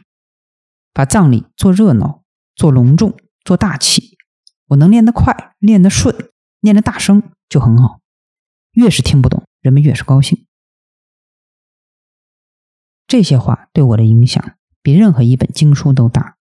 [0.94, 2.22] 把葬礼做热闹、
[2.56, 4.16] 做隆重、做大气。
[4.68, 8.00] 我能练得快、练得顺、念得大声就很好。
[8.72, 10.46] 越是听不懂，人们越是高兴。
[13.06, 16.38] 这些话对我的影响比任何一本经书都大。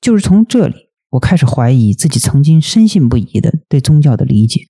[0.00, 4.68] 就是从这里，我开始怀疑自己曾经深信不疑的对宗教的理解，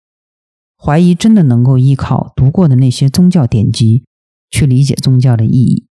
[0.77, 4.05] 怀疑真的能够依靠读过的那些宗教典籍
[4.55, 5.89] 去理解宗教的意义，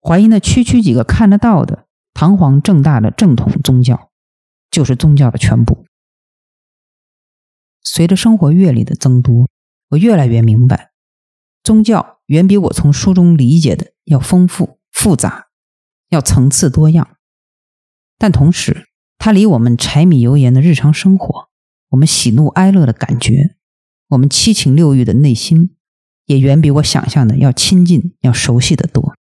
[0.00, 4.10] 怀疑那区区几个看得到的堂皇正大的正统宗教
[4.68, 5.86] 就是宗教的全部。
[7.84, 9.48] 随着生活阅历的增多，
[9.90, 10.90] 我越来越明白，
[11.62, 15.46] 宗教远比我从书中理解的要丰富复杂，
[16.08, 17.16] 要层次多样。
[18.18, 21.48] 但同时，它离我们柴米油盐的日常生活，
[21.90, 23.56] 我们喜怒哀乐的感觉，
[24.08, 25.75] 我们七情六欲的内心，
[26.26, 29.14] 也远比我想象的要亲近、要熟悉的多。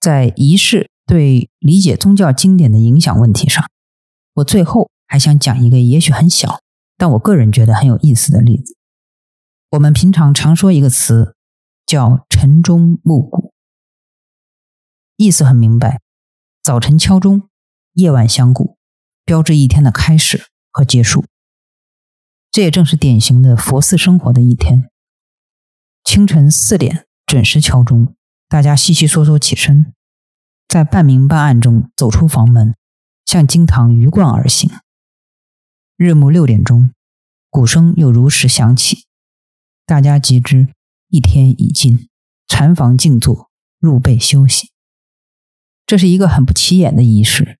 [0.00, 3.64] 在仪式对理解宗教经典的影响问题上，
[4.34, 6.60] 我最后还想讲一个也许很小，
[6.96, 8.76] 但我个人觉得很有意思的例子。
[9.70, 11.34] 我们平常常说一个词，
[11.86, 13.52] 叫“晨钟暮鼓”，
[15.16, 16.00] 意思很明白：
[16.62, 17.48] 早晨敲钟。
[17.94, 18.76] 夜晚相鼓，
[19.24, 21.24] 标志一天的开始和结束。
[22.50, 24.90] 这也正是典型的佛寺生活的一天。
[26.06, 28.14] 清晨四点准时敲钟，
[28.48, 29.92] 大家悉悉嗦嗦起身，
[30.68, 32.76] 在半明半暗中走出房门，
[33.24, 34.70] 向经堂鱼贯而行。
[35.96, 36.92] 日暮六点钟，
[37.50, 39.04] 鼓声又如实响起，
[39.84, 40.68] 大家即知
[41.08, 42.08] 一天已尽，
[42.46, 44.70] 禅房静坐，入被休息。
[45.84, 47.58] 这是一个很不起眼的仪式。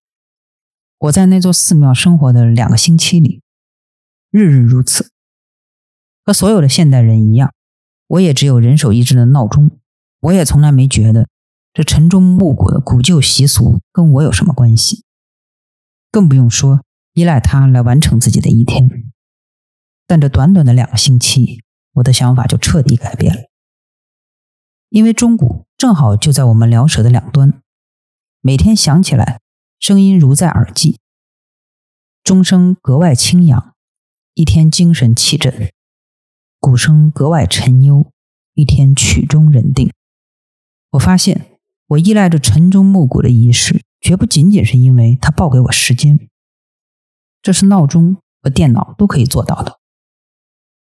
[0.98, 3.42] 我在那座寺庙生活的两个星期里，
[4.30, 5.10] 日日如此。
[6.24, 7.52] 和所有的现代人一样，
[8.06, 9.70] 我也只有人手一只的闹钟。
[10.20, 11.28] 我也从来没觉得
[11.72, 15.04] 这晨钟暮鼓的古旧习俗跟我有什么关系，
[16.10, 18.88] 更不用说依赖它来完成自己的一天。
[20.06, 21.62] 但这短短的两个星期，
[21.94, 23.42] 我的想法就彻底改变了。
[24.88, 27.60] 因为钟鼓正好就在我们两舌的两端，
[28.40, 29.40] 每天响起来。
[29.78, 30.98] 声音如在耳际，
[32.24, 33.74] 钟声格外清扬，
[34.32, 35.52] 一天精神气振；
[36.60, 38.10] 鼓声格外沉幽，
[38.54, 39.92] 一天曲终人定。
[40.90, 46.28] 我发现，我依赖着晨钟暮鼓的仪式，绝不仅仅是因为它报给我时间，
[47.42, 49.78] 这是闹钟和电脑都可以做到的，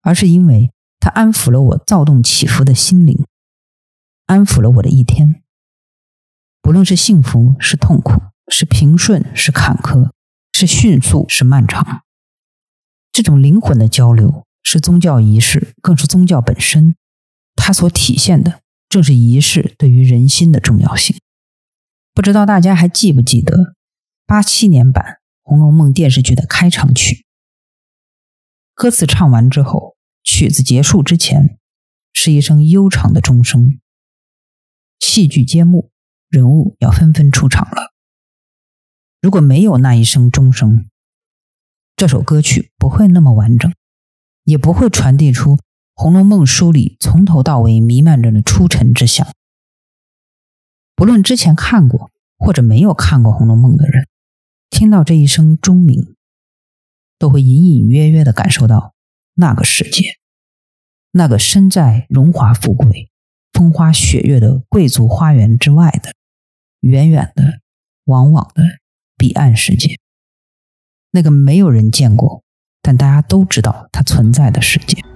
[0.03, 3.27] 而是因为它安抚了我躁动起伏的心灵，
[4.27, 5.43] 安抚了我的一天，
[6.61, 8.21] 不论是幸福是痛苦。
[8.49, 10.11] 是平顺，是坎坷，
[10.53, 12.03] 是迅速，是漫长。
[13.13, 16.95] 这种灵魂的交流是宗教仪式，更是宗教本身。
[17.55, 21.17] 它所体现的正是仪式对于人心的重要性。
[22.15, 23.75] 不知道大家还记不记得
[24.27, 25.05] 八七年版
[25.43, 27.25] 《红楼梦》电视剧的开场曲？
[28.75, 31.59] 歌词唱完之后，曲子结束之前，
[32.13, 33.79] 是一声悠长的钟声。
[34.99, 35.91] 戏剧揭幕，
[36.29, 37.93] 人物要纷纷出场了。
[39.21, 40.89] 如果没有那一声钟声，
[41.97, 43.73] 这首歌曲不会那么完整，
[44.45, 45.57] 也不会传递出
[45.95, 49.27] 《红楼梦》书里从头到尾弥漫着的出尘之象。
[50.95, 54.07] 不论之前看过或者没有看过《红楼梦》的人，
[54.71, 56.15] 听到这一声钟鸣，
[57.19, 58.95] 都会隐隐约约的感受到
[59.35, 60.19] 那个世界，
[61.13, 63.11] 那个身在荣华富贵、
[63.53, 66.15] 风花雪月的贵族花园之外的
[66.81, 67.61] 远远的、
[68.05, 68.63] 往往的。
[69.15, 70.01] 彼岸世界，
[71.13, 72.43] 那个没有人见过，
[72.83, 75.12] 但大家都知道它存在的世界。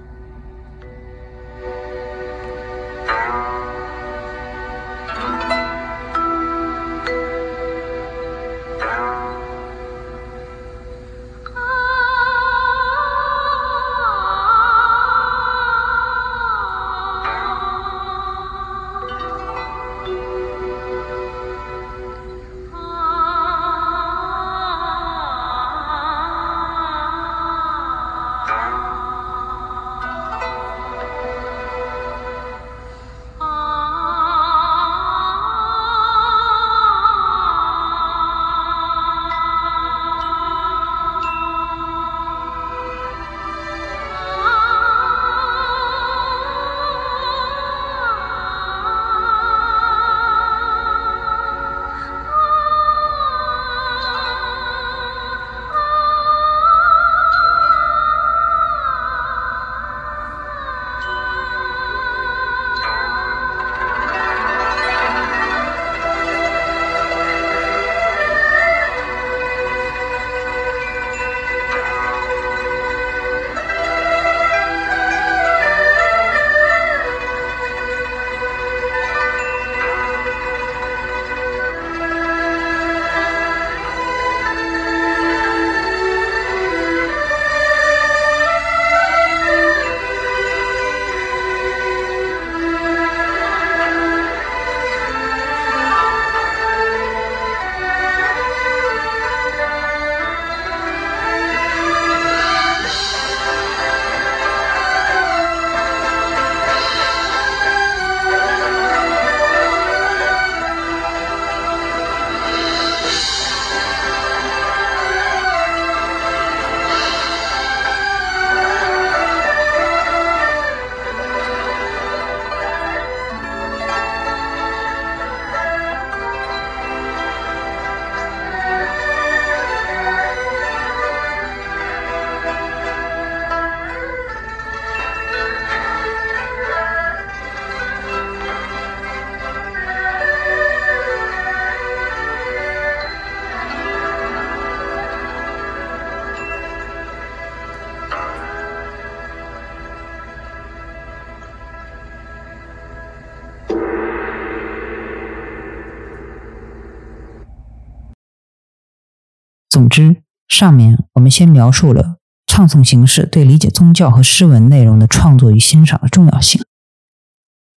[159.97, 166.63] 之，上面我们先描述了唱诵形式对理解宗教和诗文内容的创作与欣赏的重要性，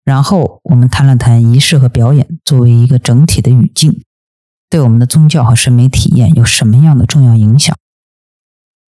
[0.03, 4.03] 然后我们谈了谈仪式和表演作为一个整体的语境，
[4.68, 7.78] 对我们的宗教和审美体验有什么样的重要影响，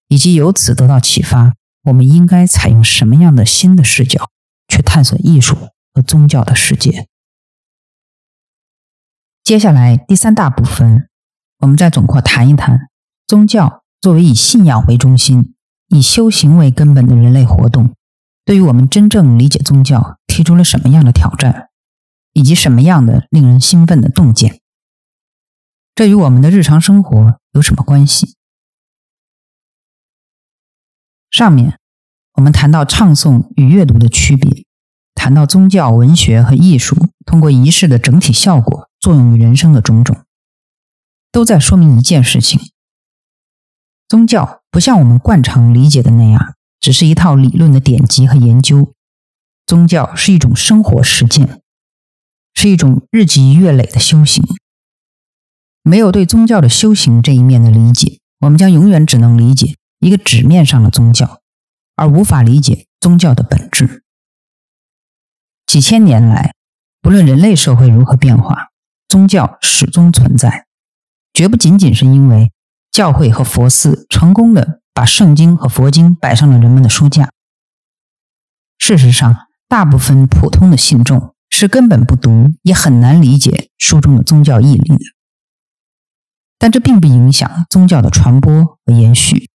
[0.10, 1.54] 以及由此得到启发，
[1.84, 4.30] 我们应该采用什么样的新的视角
[4.68, 5.56] 去探索艺术
[5.94, 7.08] 和宗教的世界。
[9.42, 11.08] 接下来第三大部分，
[11.60, 12.90] 我们再总括谈一谈
[13.26, 15.54] 宗教作为以信仰为中心、
[15.90, 17.96] 以修行为根本的人类活动，
[18.46, 21.70] 对于我们真正理解宗教提出了什么样的挑战，
[22.34, 24.60] 以及什么样的令人兴奋的洞见。
[25.96, 28.36] 这与我们的日常生活有什么关系？
[31.30, 31.80] 上面
[32.34, 34.66] 我们谈到唱诵与阅读的区别，
[35.16, 36.96] 谈到宗教、文学和艺术
[37.26, 38.90] 通过仪式的整体效果。
[39.00, 40.24] 作用于人生的种种，
[41.30, 42.58] 都在说明一件事情：
[44.08, 48.94] 宗教不像我们惯常理解的那样，只是一套理论的典籍和研究。
[49.66, 51.62] 宗教是一种生活实践，
[52.54, 54.44] 是一种日积月累的修行。
[55.82, 61.42] 没有对宗教的修行这一面的理解，我们将永远只能理解一个纸面上的宗教，
[61.96, 64.04] 而无法理解宗教的本质。
[65.66, 66.54] 几千年来，
[67.02, 68.70] 不论人类社会如何变化。
[69.08, 70.66] 宗教始终存在，
[71.34, 72.52] 绝不仅仅是因为
[72.94, 77.32] 教会和佛寺成功的把圣经和佛经摆上了人们的书架。
[78.78, 79.36] 事实上，
[79.68, 85.04] 大部分普通的信众是根本不读，也很难理解书中的宗教义理的。
[86.60, 89.50] 但这并不影响宗教的传播和延续。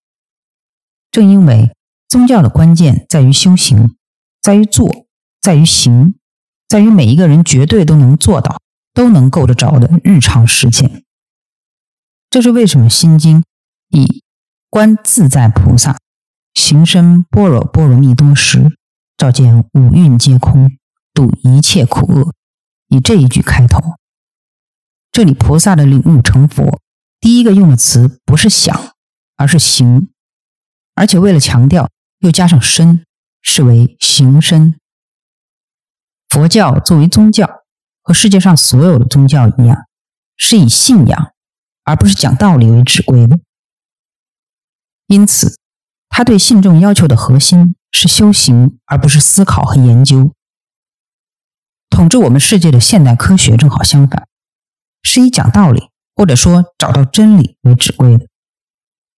[1.11, 1.71] 正因为
[2.09, 3.95] 宗教的关键在于修行，
[4.41, 4.89] 在于做，
[5.39, 6.15] 在于行，
[6.67, 8.57] 在于每一个人绝对都能做到。
[8.93, 11.03] 都能够得着的日常实践，
[12.29, 13.41] 这是为什么《心经》
[13.89, 14.23] 以
[14.69, 15.97] 观自在菩萨
[16.53, 18.77] 行深般若波罗蜜多时，
[19.15, 20.77] 照见五蕴皆空，
[21.13, 22.33] 度一切苦厄，
[22.89, 23.79] 以这一句开头。
[25.11, 26.79] 这里菩萨的领悟成佛，
[27.19, 28.93] 第一个用的词不是想，
[29.35, 30.09] 而是行，
[30.95, 33.03] 而且为了强调，又加上身，
[33.41, 34.79] 是为行身。
[36.29, 37.63] 佛教作为宗教。
[38.07, 39.85] 和世界上所有的宗教一样，
[40.37, 41.33] 是以信仰
[41.87, 43.39] 而不是讲道理为指归的。
[45.07, 45.57] 因此，
[46.09, 50.33] 他对信众要求的核心是修行，而不是思考和研究。
[51.89, 54.27] 统治我们世界的现代科学正好相反，
[55.01, 58.27] 是以讲道理或者说找到真理为指归的，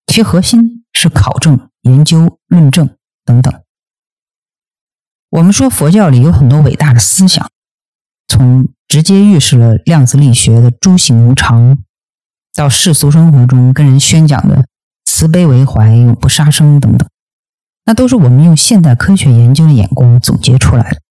[0.05, 2.95] 其核心是考证、研究、论证
[3.25, 3.63] 等等。
[5.31, 7.49] 我们说佛教里有很多伟大的思想。
[8.27, 11.75] 从直接预示了量子力学的诸行无常，
[12.53, 14.65] 到世俗生活中跟人宣讲的
[15.05, 17.09] 慈悲为怀、永不杀生等等，
[17.85, 21.01] 那都是我们用现代科学研究的眼光总结出来的。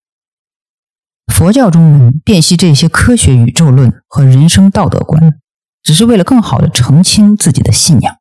[1.32, 5.39] 佛教中人辨析这些科学宇宙论和人生道德观，
[5.82, 8.16] 只是为了更好的澄清自己的信仰，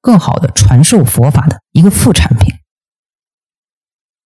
[0.00, 2.54] 更好的传授佛法的一个副产品。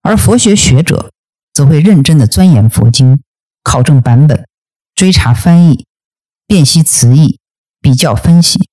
[0.02, 1.12] 而佛学学者
[1.52, 3.20] 则会认真的钻研佛经。
[3.62, 4.48] 考证版本，
[4.94, 5.84] 追查翻译，
[6.46, 7.38] 辨析词义，
[7.80, 8.68] 比较分析，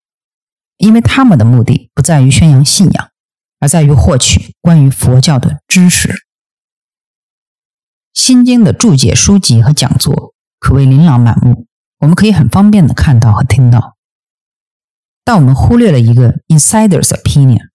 [0.77, 3.09] 因为他们的目的不在于宣扬信仰，
[3.59, 6.09] 而在于获取关于佛教的知识。
[8.13, 11.67] 《心经》的注解书籍和讲座可谓琳琅满目，
[11.99, 13.95] 我们可以很方便的看到和听到。
[15.23, 17.69] 但我们忽略了一个 insider's opinion，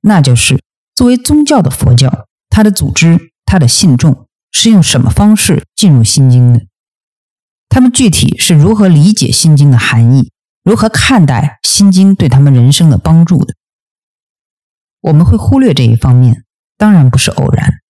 [0.00, 0.62] 那就是
[0.94, 4.26] 作为宗教的佛教，它的组织，它的信众。
[4.50, 6.66] 是用什么方式进入《心经》的？
[7.68, 10.32] 他们具体是如何理解《心经》的含义，
[10.68, 13.54] 如何看待《心经》对他们人生的帮助的？
[15.00, 16.44] 我们会忽略这一方面，
[16.76, 17.80] 当然不是偶然，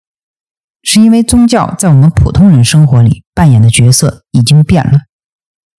[0.85, 5.01] 是因为宗教在我们普通人生活里扮演的角色已经变了，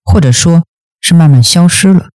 [0.04, 0.68] 或者说
[1.00, 2.10] 是慢慢消失了。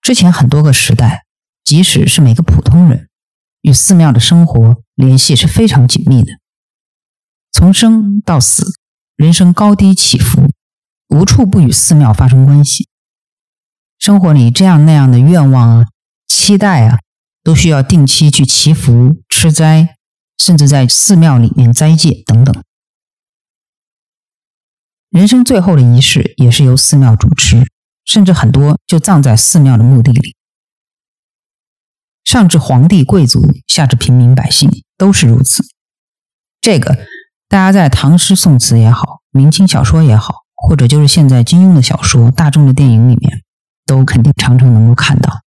[0.00, 1.24] 之前很多个时代，
[1.64, 3.08] 即使是每个普通人，
[3.62, 6.34] 与寺庙的生活联系是非常紧密的。
[7.50, 8.64] 从生到死，
[9.16, 10.48] 人生高低起伏，
[11.08, 12.88] 无处不与寺庙发生关系。
[14.00, 15.86] 生活里这样那样的愿望啊、
[16.26, 16.98] 期待啊，
[17.44, 19.96] 都需要定期去祈福、吃斋，
[20.38, 22.64] 甚至在寺庙里面斋戒等等。
[25.10, 27.70] 人生最后的仪式也是由寺庙主持，
[28.06, 30.34] 甚至很多就葬在寺庙的墓地里。
[32.24, 35.62] 上至皇帝贵族，下至平民百姓，都是如此。
[36.60, 37.06] 这个。
[37.48, 43.42] 大家在唐诗宋词也好，明清小说也好，或者就是现在金庸的小说、大众的电影里面，
[43.90, 45.40] 都肯定常常能够看到。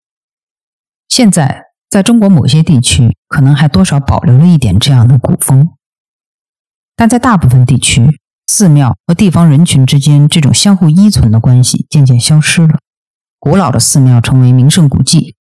[1.09, 5.71] 现在在中国某些地区，可能还多少保留了一点这样的古风，
[6.97, 8.19] 但在大部分地区，
[8.49, 12.81] 寺庙和地方人群之间这种相互依存的关系渐渐消失了。
[13.39, 15.37] 古老的寺庙成为名胜古迹，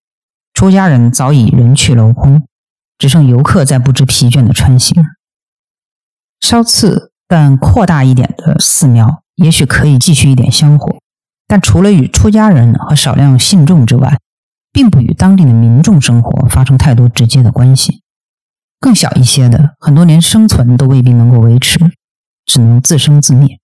[0.53, 2.45] 出家人早已人去楼空，
[2.99, 5.03] 只剩游客在不知疲倦的穿行。
[6.39, 11.00] 稍次但扩大一点的寺庙，也许可以继续一点香火，
[11.51, 14.17] 但除了与出家人和少量信众之外，
[14.71, 18.03] 并不与当地的民众生活发生太多直接的关系。
[18.79, 21.77] 更小一些的，很多连生存都未必能够维持，
[22.45, 23.59] 只能自生自灭。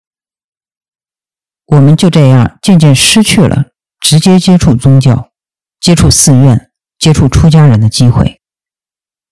[1.68, 3.68] 我们就这样渐渐失去了。
[4.02, 5.32] 直接接触宗教、
[5.80, 6.70] 接触寺院、
[7.00, 8.42] 接触出家人的机会，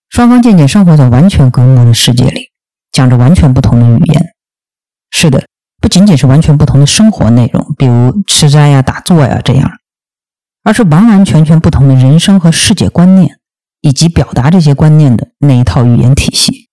[0.09, 2.51] 双方渐渐生活在完全隔膜的世界里，
[2.93, 4.33] 讲着完全不同的语言。
[5.11, 5.45] 是的，
[5.85, 9.69] 不仅仅是完全不同的生活内容，比如吃斋呀、打坐呀这样，
[10.63, 13.37] 而是完完全全不同的人生和世界观念，
[13.81, 16.69] 以及表达这些观念的那一套语言体系。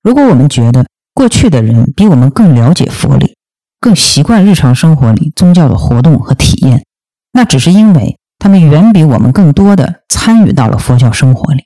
[0.00, 3.34] 如果我们觉得过去的人比我们更了解佛理，
[3.80, 6.84] 更习惯日常生活里宗教的活动和体验，
[7.32, 11.64] 那只是因为他们远比我们更多的参与到了佛教生活里。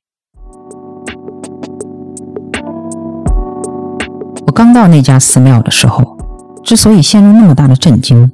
[4.47, 6.19] 我刚到那家寺庙的时候，
[6.63, 8.31] 之所以陷入那么大的震惊，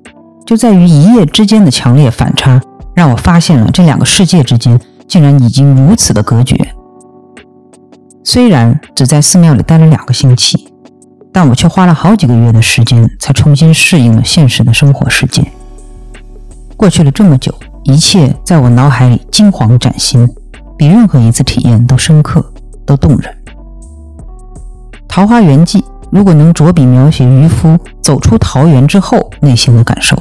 [0.47, 2.61] 就在于一夜之间的强烈反差，
[2.95, 6.57] 让我发现了这两个世界之间竟然已经如此的隔绝。
[8.25, 10.69] 虽然只在寺庙里待了两个星期。
[11.31, 15.47] 但我却花了好几个月的时间，才重新适应了现实的生活世界。
[16.77, 17.55] 过去了这么久，
[17.85, 20.27] 一切在我脑海里金黄崭新，
[20.77, 22.45] 比任何一次体验都深刻，
[22.85, 23.33] 都动人。
[25.07, 30.17] 《桃花源记》如果能着笔描写渔夫走出桃源之后内心的感受，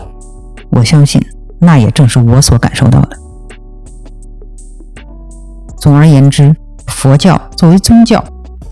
[0.69, 1.21] 我相信
[1.59, 3.17] 那也正是我所感受到的。
[5.79, 6.55] 总而言之，
[6.88, 8.23] 佛教作为宗教，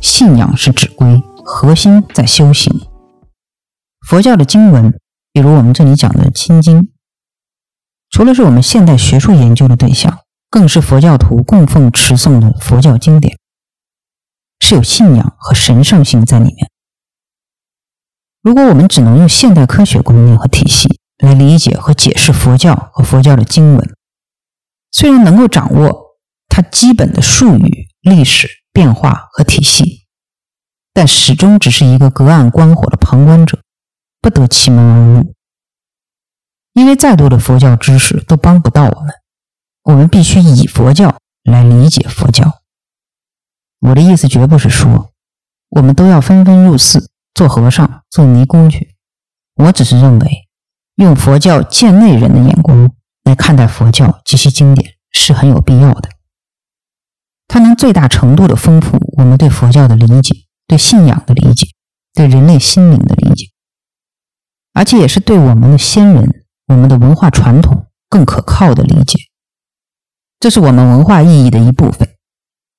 [0.02, 1.22] 信仰是指归。
[1.48, 2.74] 核心在修行。
[4.08, 4.92] 佛教的经文，
[5.32, 6.82] 比如我们这里讲的《心经》，
[8.10, 10.18] 除了是我们现代学术研究的对象，
[10.50, 13.38] 更是佛教徒供奉持诵的佛教经典，
[14.60, 16.70] 是有信仰和神圣性在里面。
[18.46, 23.96] 如果我们只能用现代科学观念和体系来理解和解释佛教和佛教的经文，
[24.92, 30.06] 虽然能够掌握它基本的术语、历史变化和体系。
[30.94, 33.60] 但始终只是一个隔岸观火的旁观者，
[34.22, 35.34] 不得其门而入。
[36.74, 39.12] 因为再多的佛教知识都帮不到我们，
[39.86, 42.62] 我们必须以佛教来理解佛教。
[43.80, 45.12] 我的意思绝不是说
[45.70, 48.96] 我们都要纷纷入寺做和尚、做尼姑去。
[49.56, 50.48] 我只是认为，
[50.96, 52.92] 用佛教见内人的眼光
[53.26, 56.10] 来看待佛教及其经典是很有必要的。
[57.48, 60.36] 它能最大程度地丰富我们对佛教的理解。
[60.68, 61.68] 对信仰的理解，
[62.12, 63.52] 对人类心灵的理解，
[64.74, 69.20] 而且也是对我们的先人、我们的文化传统更可靠的理解。
[70.40, 72.10] 这是我们文化意义的一部分，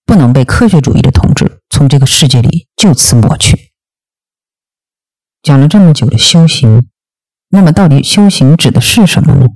[0.04, 3.56] 不能被科学主义的统治从这个世界里就此抹去。
[5.46, 6.88] 讲了这么久的修行，
[7.50, 9.46] 那么到底修行指的是什么呢？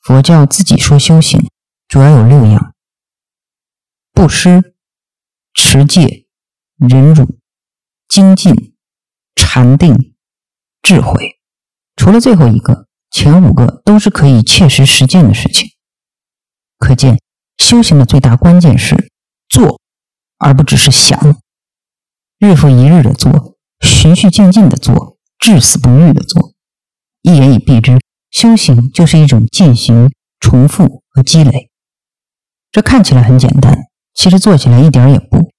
[0.00, 1.46] 佛教自己说修行
[1.86, 2.72] 主要有六样：
[4.12, 4.74] 布施、
[5.52, 6.26] 持戒。
[6.78, 7.38] 忍辱、
[8.08, 8.74] 精进、
[9.36, 10.14] 禅定、
[10.80, 11.38] 智慧，
[11.94, 15.68] 除了最后一个，前五个都是可以切实实践的事情。
[16.78, 17.20] 可见，
[17.58, 19.12] 修行的最大关键是
[19.48, 19.80] 做，
[20.38, 21.40] 而不只是想。
[22.38, 23.51] 日复一日的做，
[23.82, 26.52] 循序渐进的做，至死不渝的做。
[27.22, 27.98] 一言以蔽之，
[28.30, 30.10] 修行就是一种践行、
[30.40, 31.70] 重复和积累。
[32.70, 33.76] 这看起来很简单，
[34.14, 35.50] 其实做起来一点也不。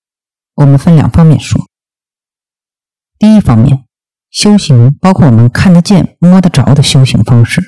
[0.55, 1.61] 我们分两方面说。
[3.19, 3.85] 第一方面，
[4.29, 7.61] 修行包括我们看得见、摸得着的修行方式，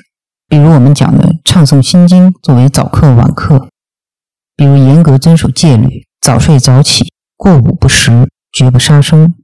[0.48, 3.68] 比如我们讲的唱诵心经作为早课晚课，
[4.54, 9.34] 比如严格遵守戒律、早睡早起、过午不食、绝不杀生，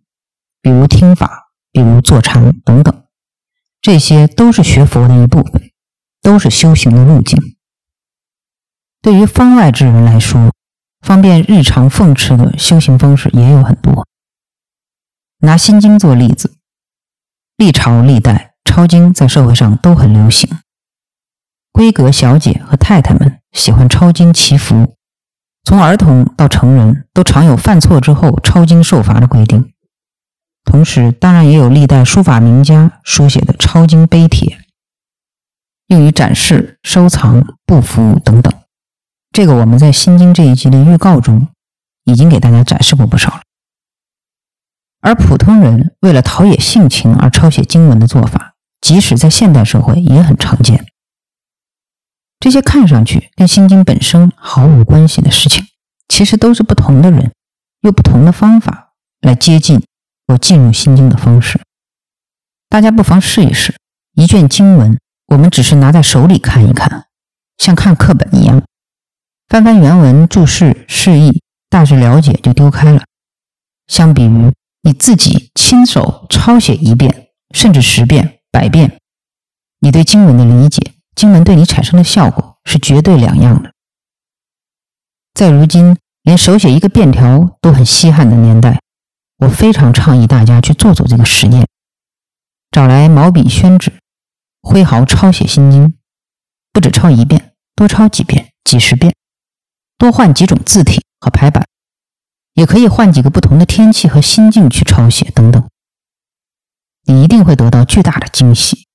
[0.63, 3.05] 比如听法，比如坐禅等等，
[3.81, 5.73] 这些都是学佛的一部分，
[6.23, 7.37] 都是修行的路径。
[9.03, 10.53] 对于方外之人来说，
[11.01, 14.07] 方便日常奉持的修行方式也有很多。
[15.41, 16.55] 拿《心经》做例子，
[17.57, 20.49] 历朝历代抄经在社会上都很流行。
[21.73, 24.95] 闺阁小姐和太太们喜欢抄经祈福，
[25.65, 29.73] 从儿童到成人都常有犯错之后抄经受罚的规定。
[30.65, 34.59] 同时，当然也有历代书法名家书写的抄经碑帖。
[35.89, 38.53] 用于展示、收藏、布符等等。
[39.31, 41.49] 这个我们在《心经》这一集的预告中
[42.05, 43.43] 已经给大家展示过不少了。
[45.01, 50.87] 而普通人为了陶冶性情而抄写经文的做法，即使在现代社会也很常见。
[52.41, 55.67] 这些看上去跟《心经》本身毫无关系的事情，
[56.09, 57.33] 其实都是不同的人
[57.83, 59.83] 用不同的方法来接近
[60.33, 61.61] 或进入《心经》的方式。
[62.70, 63.76] 大家不妨试一试，
[64.14, 67.05] 一卷经文，我们只是拿在手里看一看，
[67.59, 68.62] 像看课本一样，
[69.49, 73.05] 翻翻原文、注释、释义，大致了解就丢开了。
[73.89, 78.99] 相比于你自己亲手抄写一遍，甚至十遍、百遍，
[79.80, 83.70] 你对经文的理解，经文对你产生的效果是绝对两样的。
[85.35, 88.80] 在如今连手写一个便条都很稀罕的年代，
[89.43, 91.66] 我非常倡议大家去做做这个实验，
[92.70, 93.93] 找来毛笔、宣纸，
[94.62, 95.95] 挥毫抄写心经，
[96.72, 99.12] 不止抄一遍，多抄几遍、几十遍，
[99.99, 101.66] 多换几种字体和排版。
[102.55, 105.68] 也可以换几个不同的天气和心境去抄写等等，
[107.07, 108.86] 你一定会得到巨大的惊喜。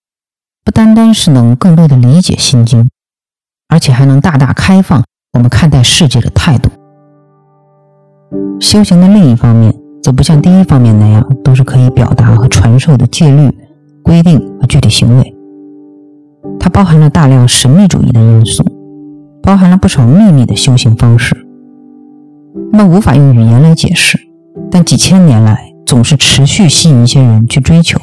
[0.63, 2.89] 不单单是能更多的理解心经，
[3.67, 6.69] 而且还能大大开放我们看待世界的态度。
[8.61, 13.49] 修行的另一方面，则不像第一方面那样都是可以表达和传授的戒律、
[14.03, 15.35] 规定和具体行为，
[16.59, 18.63] 它包含了大量神秘主义的因素，
[19.41, 21.35] 包含了不少秘密的修行方式。
[22.71, 24.17] 那么无法用语言来解释，
[24.71, 27.99] 但几千年来总是持续吸引一些人去追求，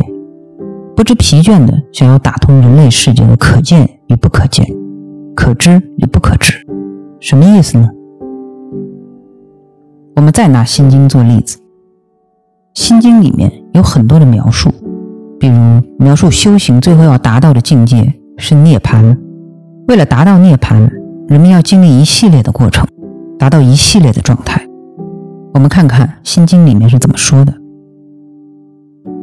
[0.94, 4.66] 不知疲倦的想要打通人类世界的可见与不可见、
[5.34, 6.54] 可知与不可知。
[7.20, 7.88] 什么意思呢？
[10.16, 11.58] 我们再拿《心经》做例子，
[12.74, 14.68] 《心经》里面有很多的描述，
[15.38, 15.54] 比如
[15.96, 19.16] 描述修行最后要达到的境界是涅槃，
[19.88, 20.90] 为了达到涅槃，
[21.28, 22.86] 人们要经历一系列的过程。
[23.36, 24.64] 达到一系列的状态。
[25.52, 27.52] 我们看看《心经》里面是怎么说的：“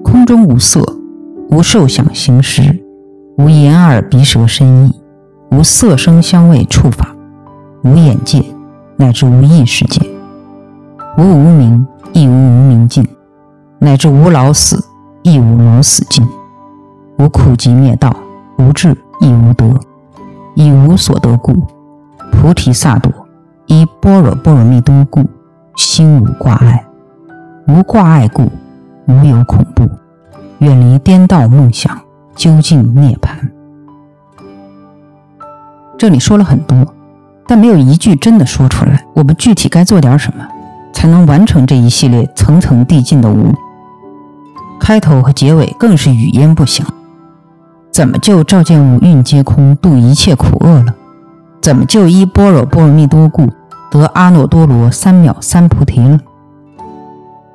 [0.03, 0.83] 空中无色，
[1.49, 2.61] 无受想行识，
[3.37, 4.93] 无眼耳鼻舌身意，
[5.51, 7.15] 无色声香味触法，
[7.83, 8.43] 无眼界，
[8.97, 9.99] 乃至无意识界，
[11.17, 13.03] 无无明，亦无无明尽，
[13.83, 14.85] 乃至无老死，
[15.23, 16.23] 亦无老死尽，
[17.17, 18.15] 无苦集灭道，
[18.59, 19.65] 无智，亦无得，
[20.53, 21.65] 以无所得故，
[22.31, 23.11] 菩提萨埵。”
[23.65, 25.23] 依般若波罗蜜多故，
[25.77, 26.77] 心无挂碍；
[27.67, 28.51] 无挂碍故，
[29.07, 29.89] 无有恐怖，
[30.59, 31.97] 远离颠倒梦想，
[32.35, 33.29] 究竟涅槃。
[35.97, 36.85] 这里说了很多，
[37.47, 39.03] 但没有一句真的说出来。
[39.15, 40.45] 我们具体该做点什么，
[40.93, 43.51] 才能完成这一系列层层递进的无？
[44.81, 46.85] 开头和结尾更是语焉不详。
[47.91, 50.95] 怎么就照见五蕴皆空，度一切苦厄了？
[51.61, 53.47] 怎么就依般若波罗蜜多故？
[53.91, 56.17] 得阿耨多罗三藐三菩提了，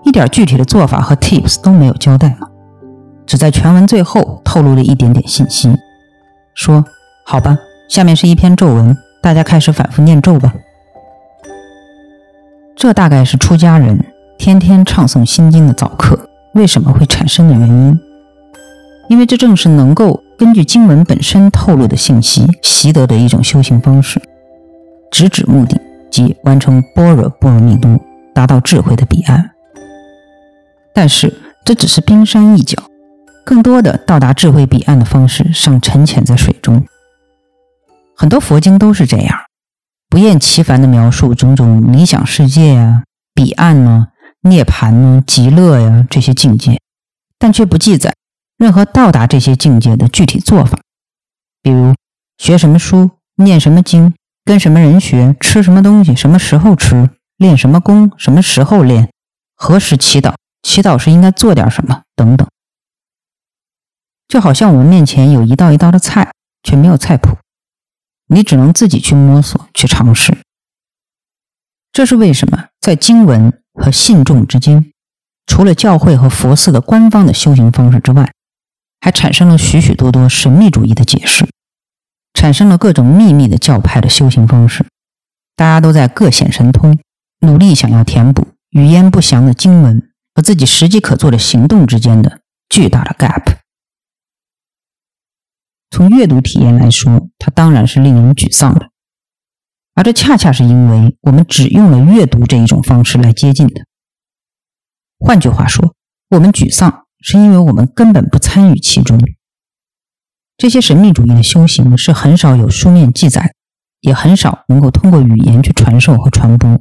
[0.04, 2.46] 一点具体的做法和 tips 都没有交代吗？
[3.26, 5.74] 只在全文最后透露了一点点信息，
[6.54, 6.84] 说
[7.26, 7.56] ：“好吧，
[7.88, 10.52] 下面是一篇咒文，大家开始反复念咒吧。”
[12.76, 14.04] 这大概是出家人
[14.38, 18.00] 天天唱诵心经的早课为什么会产生的原因，
[19.10, 24.20] 因为这正是能够根据经文本身透露的信息习得的一种修行方式，
[25.12, 25.80] 直指目的。
[26.08, 28.00] 即完成般若波罗蜜多，
[28.32, 29.50] 达到智慧的彼岸。
[30.94, 32.82] 但是这只是冰山一角，
[33.44, 36.82] 更多的到达智慧彼岸的方式尚沉潜在水中。
[38.16, 39.36] 很多佛经都是这样，
[40.08, 43.02] 不厌其烦地描述种种理想世界啊、
[43.34, 44.06] 彼岸呢、
[44.48, 46.80] 涅槃呢、极乐呀这些境界，
[47.38, 48.14] 但却不记载
[48.56, 50.80] 任何到达这些境界的具体做法，
[51.62, 51.94] 比如
[52.38, 54.14] 学什么书、念什么经。
[54.46, 59.10] 跟什么人学，吃什么东西，什么时候吃，练什么功，什么时候练，
[59.56, 62.46] 何时祈祷，祈祷时应该做点什么，等等。
[64.28, 66.32] 就好像我们面前有一道一道的菜，
[66.62, 67.36] 却没有菜谱，
[68.28, 70.38] 你只能自己去摸索，去尝试。
[71.90, 72.68] 这是为什么？
[72.80, 74.92] 在经文和信众之间，
[75.46, 78.32] 除了教会和佛寺的官方的修行方式之外，
[79.00, 81.46] 还产生了许许多多神秘主义的解释。
[82.34, 84.84] 产生了各种秘密的教派的修行方式，
[85.54, 86.98] 大家都在各显神通，
[87.40, 93.56] 努力想要填补语言不详的经文和自己实际可做的行动之间的巨大的 gap。
[95.90, 98.90] 从阅读体验来说，它当然是令人沮丧的，
[99.96, 103.80] 而这恰恰是因为我们只用了阅读这一种方式来接近的。
[105.18, 105.94] 换句话说，
[106.28, 109.18] 我们沮丧是因为我们根本不参与其中。
[110.58, 113.54] 这些神秘主义的修行是很少有书面记载，
[114.00, 116.78] 也很少能够通过语言去传授和传播。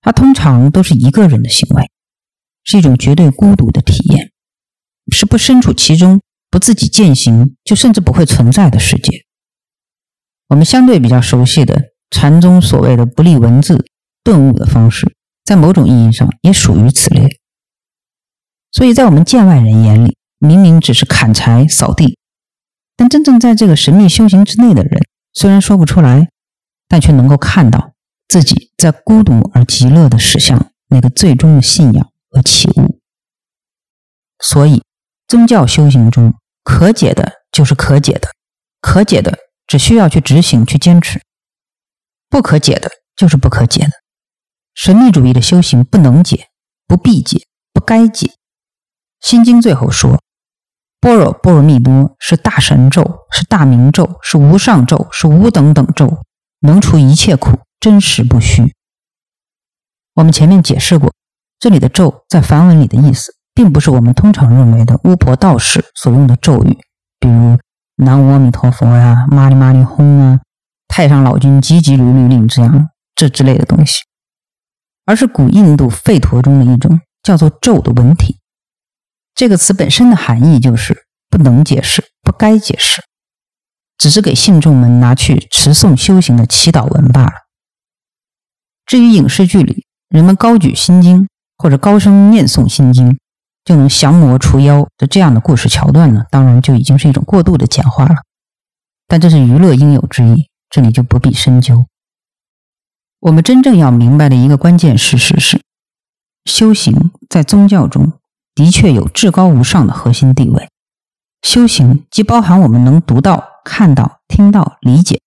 [0.00, 1.88] 它通常都是一个人的行为，
[2.64, 4.32] 是一种绝对孤独的体验，
[5.12, 6.20] 是不身处其中、
[6.50, 9.25] 不自己践行就甚至不会存在的世界。
[10.48, 13.84] 我们相对比较熟悉的禅宗所谓的不立文字
[14.22, 17.40] 顿悟的方式，在某种意义上也属于此类。
[18.72, 22.18] 所以在我们见外人眼里，明明只是砍柴扫地，
[22.96, 25.00] 但真正在这个神秘修行之内的人，
[25.32, 26.28] 虽然说不出来，
[26.88, 27.92] 但却能够看到。
[28.28, 32.98] 自己在孤独而极乐的驶向那个最终的信仰和起悟。
[34.40, 34.82] 所以，
[35.28, 36.34] 宗教修行中
[36.64, 38.28] 可解的就是可解的，
[38.80, 41.18] 可解的只需要去执行、去坚持；
[42.28, 43.90] 不可解的就是不可解的。
[44.74, 46.48] 神秘主义的修行不能解、
[46.86, 48.26] 不必解、不该解。
[49.20, 50.20] 《心经》最后说
[51.00, 56.22] ：“般若波罗蜜多是大神咒，是大明咒，是无上咒，是无等等咒，
[56.60, 58.74] 能除一切苦。”真实不虚。
[60.14, 61.12] 我们前面解释过，
[61.60, 66.78] 这里的咒在梵文里的意思，并不是我们通常认为的巫婆道士所用的咒语，
[67.20, 67.58] 比如
[67.96, 70.40] 南无阿弥陀佛呀、玛尼玛尼哄啊、
[70.86, 74.02] 太上老君急急如律令这样这之类的东西，
[75.06, 78.36] 而是古印度吠陀中的一种叫做咒的文体。
[79.34, 83.02] 这个词本身的含义就是不能解释、不该解释，
[83.96, 87.32] 只是给信众们拿去持诵修行的祈祷文罢了。
[88.84, 91.26] 至于影视剧里人们高举心经
[91.56, 93.18] 或者高声念诵心经
[93.66, 98.14] 就能降魔除妖的这样的故事桥段呢，当然就已经是一种过度的简化了。
[99.08, 101.86] 但这是娱乐应有之意，这里就不必深究。
[103.20, 105.60] 我们真正要明白的一个关键事实是，
[106.44, 108.12] 修行在宗教中
[108.54, 110.68] 的确有至高无上的核心地位。
[111.42, 115.20] 修行既包含我们能读到、看到、听到、理解，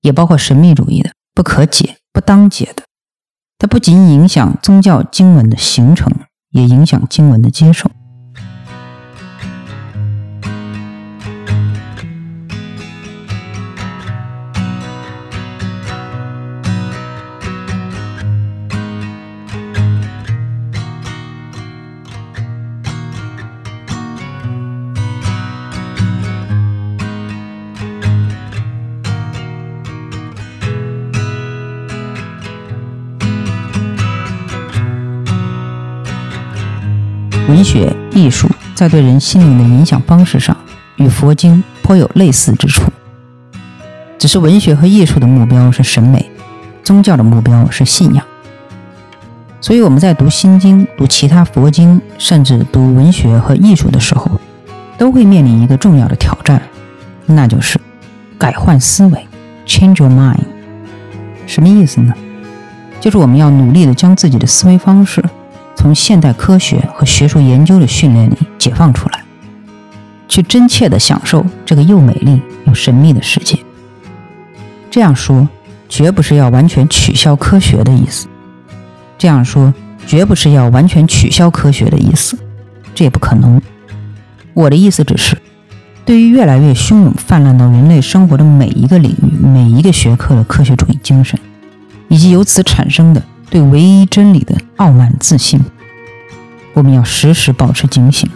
[0.00, 1.98] 也包括神秘主义的不可解。
[2.12, 2.82] 不当解的，
[3.56, 6.12] 它不仅影响宗教经文的形成，
[6.50, 7.90] 也影响经文的接受。
[38.20, 40.54] 艺术在对人心灵的影响方式上，
[40.96, 42.82] 与佛经颇有类似之处。
[44.18, 46.30] 只是文学和艺术的目标是审美，
[46.84, 48.22] 宗教的目标是信仰。
[49.62, 54.30] 所以我们在读《心经》、读其他佛经，甚至读文学和艺术的时候，
[54.98, 56.60] 都会面临一个重要的挑战，
[57.24, 57.80] 那就是
[58.38, 59.26] 改换思维
[59.66, 60.40] （change your mind）。
[61.46, 62.12] 什么意思呢？
[63.00, 65.24] 就是我们要努力的将自己的思维方式。
[65.80, 69.24] 从现代科学和学术研究的训练里解放出来，
[70.28, 73.58] 去真切地享受这个又美丽又神秘的世界。
[74.90, 75.48] 这样说，
[75.88, 78.28] 绝不是要完全取消科学的意思。
[79.16, 79.72] 这样说，
[80.06, 82.38] 绝不是要完全取消科学的意思，
[82.94, 83.58] 这也不可能。
[84.52, 85.34] 我的意思只是，
[86.04, 91.40] 对于越来越汹涌泛滥到人类生活的每一个领域、每一个学科的科学主义精神，
[92.08, 93.22] 以及由此产生的。
[93.50, 95.60] 对唯一真理的傲慢自信，
[96.72, 98.30] 我们要时时保持警醒。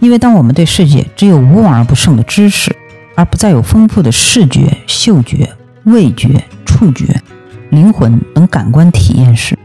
[0.00, 2.74] 因为当我们对世界只有无往而不胜的知识，
[3.14, 7.22] 而不再有丰富的视觉、嗅觉、味觉、触觉、
[7.70, 9.56] 灵魂等感官体验时，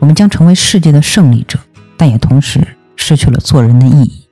[0.00, 1.58] 我们将成为世界的胜利者，
[1.96, 4.26] 但也同时失去了做人的意义。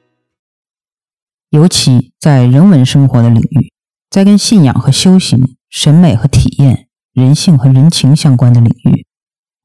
[1.50, 3.72] 尤其在人文生活的领域，
[4.08, 6.88] 在跟信仰和修行、审美和体验。
[7.12, 9.06] 人性和人情相关的领域，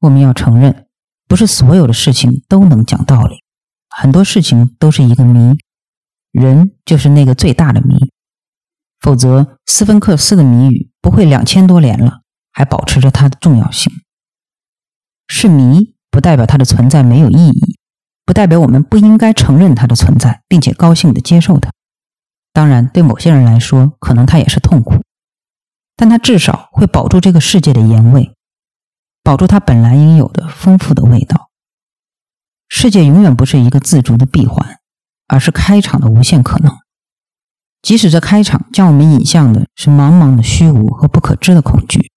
[0.00, 0.86] 我们要承认，
[1.26, 3.42] 不是所有的事情都能讲道理，
[3.88, 5.58] 很多事情都是一个谜，
[6.30, 7.96] 人就是那个最大的谜。
[9.00, 12.20] 否则，斯芬克斯的谜语不会两千多年了
[12.52, 13.90] 还保持着它的重要性。
[15.26, 17.78] 是谜，不代表它的存在没有意义，
[18.26, 21.70] 不代表我们不应该承认它的存在，并且高兴地接受它。
[22.52, 25.02] 当然，对某些人来说，可能它也是痛苦。
[25.98, 28.32] 但它至少会保住这个世界的盐味，
[29.24, 31.50] 保住它本来应有的丰富的味道。
[32.68, 34.78] 世界永远不是一个自足的闭环，
[35.26, 36.72] 而是开场的无限可能。
[37.82, 42.12] 即使这开场将我们引向的是茫茫的虚无和不可知的恐惧，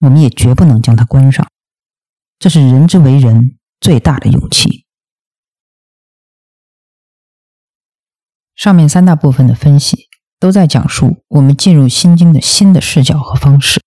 [0.00, 1.48] 我们也绝不能将它关上。
[2.38, 4.84] 这是人之为人最大的勇气。
[8.54, 10.08] 上面三大部分的分析
[10.44, 13.80] 都在讲述我们进入《心经》的新的视角和方式，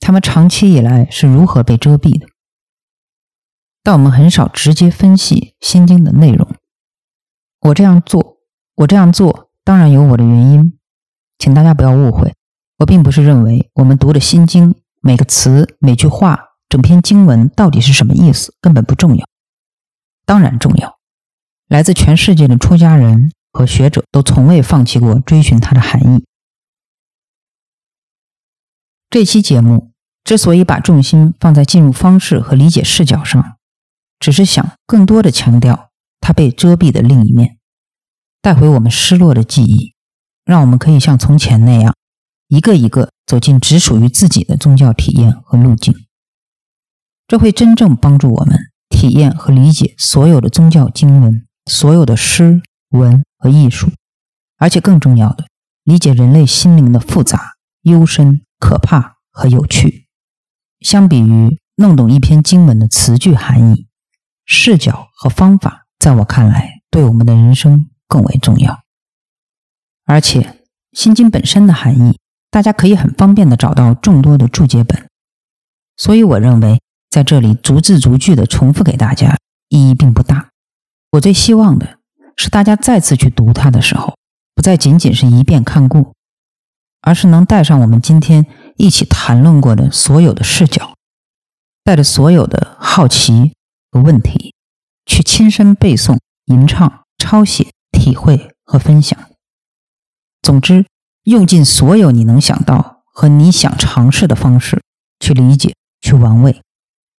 [0.00, 2.26] 他们长期以来是如何被遮蔽的。
[3.84, 6.48] 但我们很少直接分析《心经》的内容。
[7.60, 8.38] 我这样做，
[8.74, 10.76] 我这样做当然有我的原因，
[11.38, 12.34] 请大家不要误会，
[12.78, 16.36] 我并不是认为我们读的《心经》每个词、每句话、
[16.68, 19.24] 整篇经文到底是什么意思根本不重要，
[20.26, 20.98] 当然重要。
[21.68, 26.24] 来自全世界的出家人和学者都从未放弃过追寻它的含义。
[29.10, 29.92] 这期节目
[30.24, 33.58] 之所以把重心放在进入方式和理解视角上，
[34.18, 35.90] 只是想更多的强调
[36.20, 37.58] 它被遮蔽的另一面，
[38.40, 39.94] 带回我们失落的记忆，
[40.44, 41.94] 让我们可以像从前那样，
[42.48, 45.94] 一个一个走进只属于自己的宗教体验和路径。
[47.28, 52.62] 这会真正帮助我们体验和理解所有的宗教经文、所有的诗
[52.92, 53.90] 文和艺术，
[54.58, 55.46] 而且更重要的，
[55.84, 60.06] 理解人类心灵的复杂、幽深、可怕和有趣。
[60.80, 63.86] 相比于弄懂一篇经文的词句含义。
[64.44, 68.82] 视角和方法，在我看来，对我们的人生更为重要。
[70.04, 70.40] 而且，
[70.92, 72.18] 《心经》本身的含义，
[72.50, 75.08] 大家可以很方便的找到众多的注解本。
[75.96, 79.38] 所以，我认为在这里逐字逐句的重复给大家，
[79.68, 80.50] 意义并不大。
[81.12, 82.00] 我最希望的
[82.36, 84.16] 是，大家再次去读它的时候，
[84.54, 86.14] 不再仅仅是一遍看过，
[87.00, 90.94] 而是能带上我们今天一起谈论过的所有的视角，
[91.84, 93.52] 带着所有的好奇。
[93.94, 94.54] 和问题，
[95.04, 99.18] 去亲身背诵、吟唱、抄写、体会和分享。
[100.40, 100.86] 总之，
[101.24, 104.80] 用尽所有你能想到和你想尝试的方式
[105.20, 106.62] 去理解、去玩味。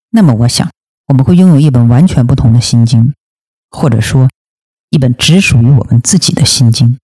[0.10, 0.68] 那么，我想
[1.06, 3.14] 我们会拥有一本完全不同的心经，
[3.70, 4.28] 或者说，
[4.94, 7.00] 一本只属于我们自己的心经。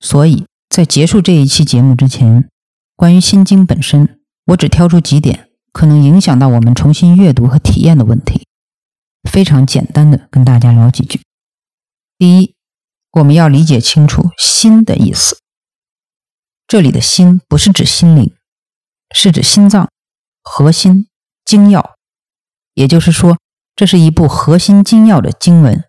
[0.00, 2.50] 所以在结束这一期节目之前，
[2.96, 5.48] 关于心经本身，我只挑出几点。
[5.72, 8.46] 可能影响到我们重新阅读和体验的问题，
[9.30, 11.20] 非常简单的跟大家聊几句。
[12.16, 12.54] 第一，
[13.12, 15.38] 我们要理解清楚“心”的意思。
[16.66, 18.34] 这里的心不是指心灵，
[19.14, 19.90] 是指心脏、
[20.42, 21.08] 核心、
[21.44, 21.96] 精要。
[22.72, 23.38] 也就是说，
[23.76, 25.84] 这是一部核心精要的经文，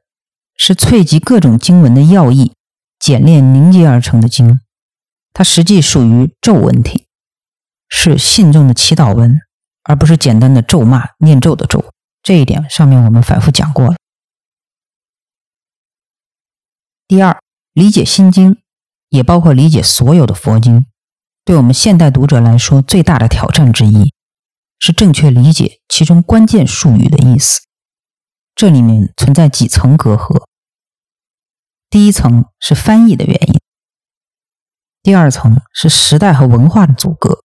[0.58, 2.52] 是萃集各种经文的要义，
[3.00, 4.60] 简练凝结而成的经。
[5.32, 7.06] 它实际属于咒文体，
[7.88, 9.40] 是信众的祈祷文。
[9.90, 13.96] 而不是简单的咒骂、念咒的咒，这一点上面我们反复讲过了。
[17.08, 17.40] 第二，
[17.72, 18.56] 理解《心经》，
[19.08, 20.86] 也包括理解所有的佛经，
[21.46, 24.12] 对我们现代读者来说最大的挑战之一，
[24.78, 27.62] 是正确理解其中关键术语的意思。
[28.58, 30.48] 这里面存在几层隔阂。
[31.92, 33.62] 第一层是翻译的原因，
[35.04, 37.44] 第二层是时代和文化的阻隔。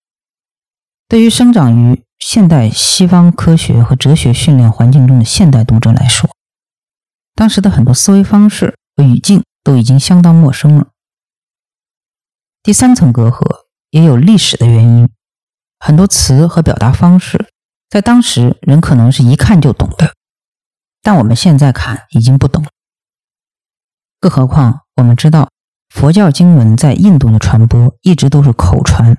[1.06, 6.30] 对于生长于现代西方科学和哲学训练环境中的现代读者来说，
[7.34, 10.88] 当时的很多思维方式和语境都已经相当陌生了。
[12.62, 15.10] 第三层隔阂也有历史的原因，
[15.78, 17.52] 很多词和表达方式
[17.90, 20.14] 在当时人可能是一看就懂的，
[21.02, 22.64] 但我们现在看已经不懂。
[24.20, 25.50] 更何况我们知道，
[25.90, 29.16] 佛教经文在印度的传播一直都是口传。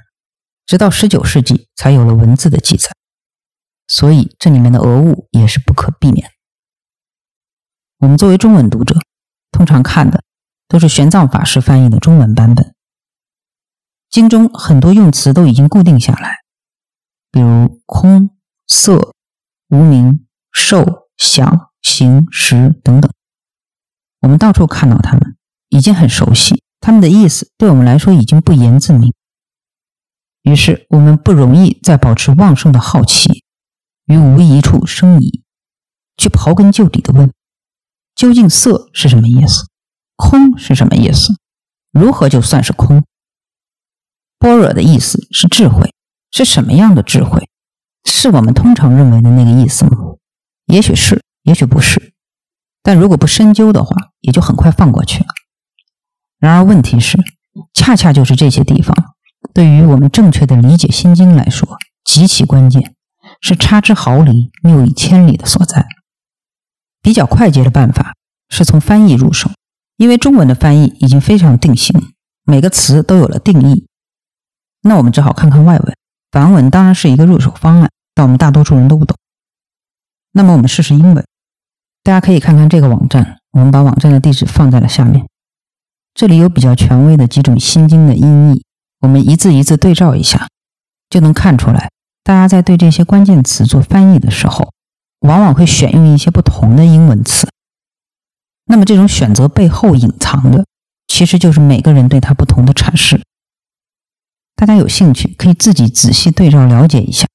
[0.65, 2.89] 直到十九世纪才有了文字的记载，
[3.85, 6.31] 所以这里面的讹误也是不可避免。
[7.97, 8.95] 我们作为中文读者，
[9.51, 10.23] 通常看的
[10.69, 12.73] 都是玄奘法师翻译的中文版本，
[14.09, 16.37] 经中很多用词都已经固定下来，
[17.29, 18.29] 比如空、
[18.65, 19.13] 色、
[19.67, 23.11] 无名、受、想、行、识等等，
[24.21, 25.35] 我们到处看到它们，
[25.69, 29.13] 已经很熟悉，它们的意思对我们来说已经不言自明。
[30.41, 33.43] 于是，我们不容易再保持旺盛的好奇，
[34.05, 35.43] 于无疑处生疑，
[36.17, 37.31] 去刨根究底的问：
[38.15, 39.67] 究竟色是什么意思？
[40.15, 41.35] 空是什么意思？
[41.91, 43.03] 如何就算是空？
[44.39, 45.93] 般若的意思是智慧，
[46.31, 47.47] 是什么样的智慧？
[48.05, 49.91] 是我们通常认为的那个意思吗？
[50.65, 52.13] 也许是，也许不是。
[52.81, 55.27] 但如果不深究的话，也就很快放过去了。
[56.39, 57.17] 然而，问题是，
[57.73, 58.93] 恰恰就是这些地方。
[59.53, 62.95] 对于我们正确的理解《心经》来说，极其关键，
[63.41, 65.85] 是差之毫厘、谬以千里的所在。
[67.01, 68.15] 比较快捷的办法
[68.49, 69.51] 是从翻译入手，
[69.97, 72.13] 因为中文的翻译已经非常定型，
[72.43, 73.87] 每个词都有了定义。
[74.81, 75.97] 那我们只好看看外文，
[76.31, 79.17] 梵文当然是一个入手方案，但我们大多数人都不懂。
[80.31, 81.25] 那么我们试试英文，
[82.03, 85.25] 大家可以看看这个网站，我们把网站的地址放在了下面。
[86.13, 88.61] 这里有比较权威的几种《心经》的音译，
[88.99, 90.49] 我们一字一字对照一下，
[91.09, 91.89] 就能看出来，
[92.21, 94.73] 大家在对这些关键词做翻译的时候，
[95.21, 97.47] 往往会选用一些不同的英文词。
[98.65, 100.65] 那么这种选择背后隐藏的，
[101.07, 103.21] 其实就是每个人对它不同的阐释。
[104.55, 107.25] 大家有兴趣可以自己仔细对照了解一下，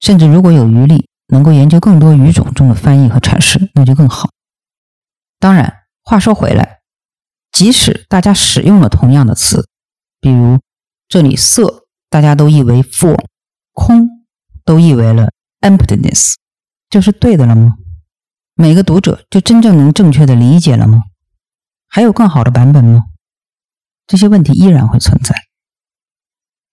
[0.00, 4.30] 甚至如果有余力，能够研究更多语种中的翻译和阐释，那就更好。
[5.38, 6.80] 当然，话说回来，
[7.52, 9.68] 即使大家使用了同样的词，
[10.20, 10.58] 比如
[11.08, 13.24] 这里“色”大家都译为 “form”，
[13.72, 14.08] 空
[14.64, 16.34] 都译为了 “emptiness”，
[16.88, 17.76] 就是对的了吗？
[18.54, 21.02] 每个读者就真正能正确的理解了吗？
[21.88, 23.04] 还有更好的版本吗？
[24.06, 25.34] 这些问题依然会存在。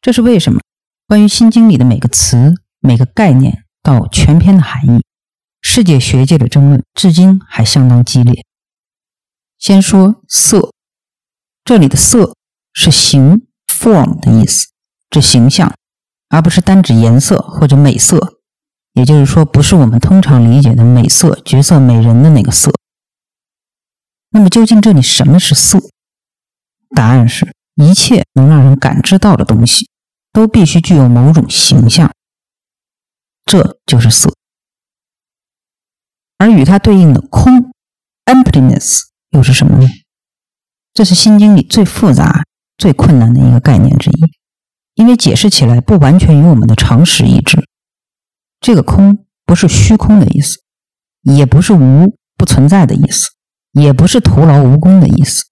[0.02, 0.62] 这是为什么？
[1.08, 5.04] 关于《心经》里的每个词、每个概念到全篇的含义，
[5.62, 8.46] 世界学界的争论至今还相当激烈。
[9.60, 10.72] 先说色，
[11.66, 12.34] 这里的色
[12.74, 14.70] 是形 （form） 的意思，
[15.10, 15.74] 指形象，
[16.30, 18.40] 而不是单指颜色或者美色。
[18.94, 22.72] 也就是说，不是我们通常理解的美色、绝色美人的那个色。
[24.30, 25.80] 那么，究竟这里什么是色？
[26.96, 29.90] 答案是一切能让人感知到的东西，
[30.32, 32.14] 都必须具有某种形象，
[33.46, 34.34] 这就是色。
[36.38, 37.72] 而与它对应的空
[38.26, 39.88] （emptiness） 又是什么呢？
[40.94, 42.44] 这是《心经》里最复杂、
[42.78, 44.16] 最困难的一个概念之一，
[44.96, 47.68] 因为解释起来不完全与我们的常识一致。
[48.60, 50.60] 这个空不是虚空的意思，
[51.22, 53.30] 也不是无不存在的意思，
[53.72, 55.46] 也不是徒劳无功的意思。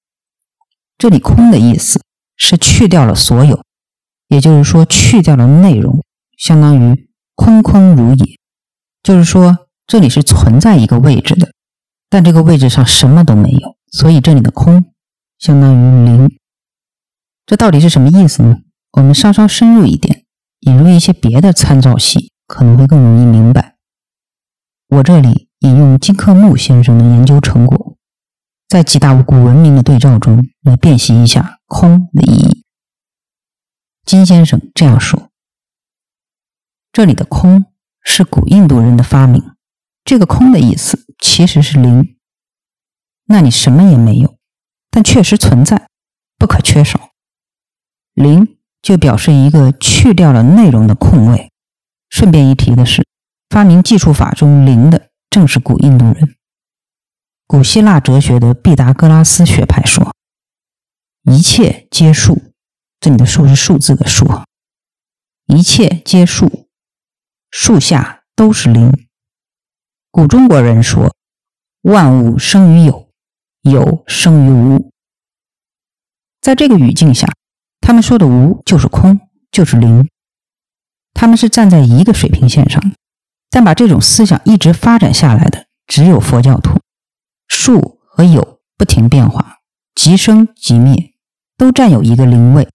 [0.97, 1.99] 这里空的意思
[2.35, 3.63] 是去掉了所有，
[4.27, 6.03] 也就是说去掉了内容，
[6.37, 7.09] 相当于
[7.41, 8.37] 空空如也。
[9.01, 11.51] 就是说这里是存在一个位置的，
[12.07, 14.85] 但这个位置上什么都没有，所以这里的空
[15.39, 16.29] 相当于零。
[17.47, 18.59] 这到底是什么意思呢？
[18.91, 20.25] 我们稍稍深入一点，
[20.59, 22.31] 引入一些别的参照系。
[22.45, 23.77] 可能会更容易明白。
[24.89, 27.95] 我这里引用金克木先生的研究成果，
[28.67, 32.65] 在几大古文明的对照中来辨析一下空的意义。
[34.03, 35.29] 金先生这样说
[36.91, 37.65] ：“这里的空
[38.03, 39.41] 是古印度人的发明。
[40.03, 42.17] 这个空的意思其实是零，
[43.25, 44.37] 那你什么也没有，
[44.89, 45.87] 但确实存在，
[46.37, 47.11] 不可缺少。
[48.13, 51.49] 零就表示一个去掉了内容的空位。”
[52.09, 53.05] 顺便一提的是，
[53.49, 56.35] 发明计数法中零的正是古印度人。
[57.47, 60.13] 古希腊哲学的毕达哥拉斯学派说
[61.23, 62.51] ：“一切皆数。”
[62.99, 64.27] 这里的数是数字的数。
[65.45, 66.60] 一切皆数，
[67.51, 68.91] 树下都是零。
[70.09, 71.13] 古中国人说
[71.83, 73.09] ：“万物生于有，
[73.61, 74.91] 有生于无。”
[76.41, 77.31] 在这个语境下，
[77.81, 79.19] 他们说的无就是空，
[79.51, 80.09] 就是零。
[81.13, 82.81] 他们是站在一个水平线上，
[83.49, 86.79] 但把这种思想一直发展下来的只有佛教徒。
[87.47, 89.59] 树和有不停变化，
[89.93, 91.13] 即生即灭，
[91.57, 92.67] 都占有一个零位、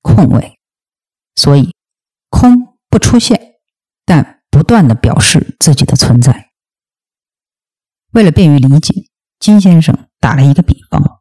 [0.00, 0.58] 空位，
[1.34, 1.74] 所以
[2.30, 3.51] 空不出现，
[4.04, 6.50] 但不断的表示自己的存在。
[8.12, 9.06] 为了便于理解，
[9.38, 11.20] 金先生打了一个比方：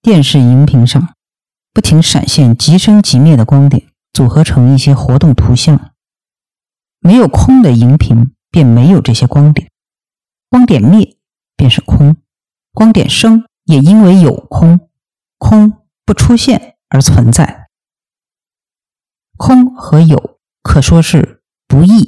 [0.00, 1.14] 电视荧屏上
[1.72, 5.92] 不停闪现即生即灭的光点，组合成一些活动图像。
[7.00, 9.68] 没有空的荧屏，便没有这些光点；
[10.48, 11.16] 光点灭，
[11.56, 12.14] 便是空；
[12.72, 14.88] 光点生，也因为有空，
[15.38, 17.68] 空不出现而存在。
[19.36, 22.07] 空和有可说是不异、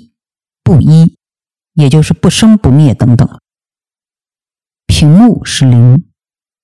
[0.71, 1.17] 不一，
[1.73, 3.29] 也就是不生不灭等等。
[4.87, 6.05] 屏幕是零，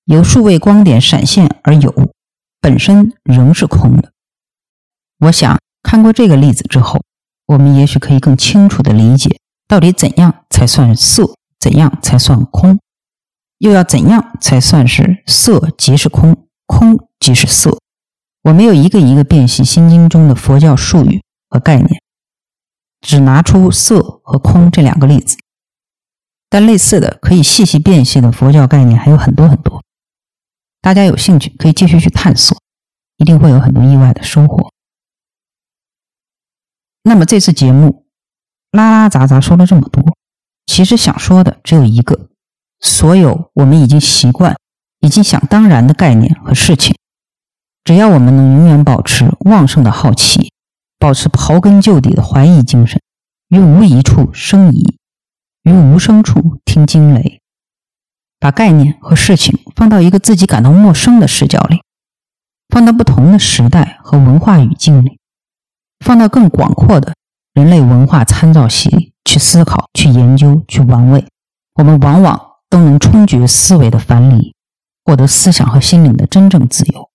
[0.04, 2.12] 由数位光点闪现而有，
[2.60, 4.12] 本身仍是空的。
[5.18, 7.02] 我想看过这个例子之后。
[7.46, 12.78] 我们也许可以更清楚地理解，到底怎样才算色，怎样才算空，
[13.58, 17.78] 又要怎样才算是色即是空，空即是色。
[18.42, 22.02] 我没有一个一个辨析《心经》中的佛教术语和概念，
[23.06, 25.36] 只拿出色和空这两个例子。
[26.48, 29.82] 但类似的可以细细辨析的佛教概念还有很多很多，
[30.80, 32.56] 大家有兴趣可以继续去探索，
[33.16, 34.72] 一定会有很多意外的收获。
[37.02, 38.06] 那么这次节目
[38.72, 40.02] 拉拉杂杂说了这么多，
[40.66, 42.28] 其实想说的只有一个：
[42.80, 44.56] 所有我们已经习惯、
[45.00, 46.96] 已经想当然的概念和事情，
[47.84, 50.52] 只要我们能永远保持旺盛的好奇，
[50.98, 53.00] 保持刨根究底的怀疑精神，
[53.48, 54.98] 于无疑处生疑，
[55.62, 57.40] 于无声处听惊雷，
[58.38, 61.82] 把概念和事情放到一个自己感到陌生的视角里，
[62.68, 65.18] 放到不同的时代和文化语境里，
[66.04, 67.14] 放到更广阔的
[67.52, 71.26] 人类文化参照系里去思考、去研究、去玩味，
[71.74, 74.54] 我们往往都能冲决思维的樊篱，
[75.04, 77.10] 获得思想和心灵的真正自由。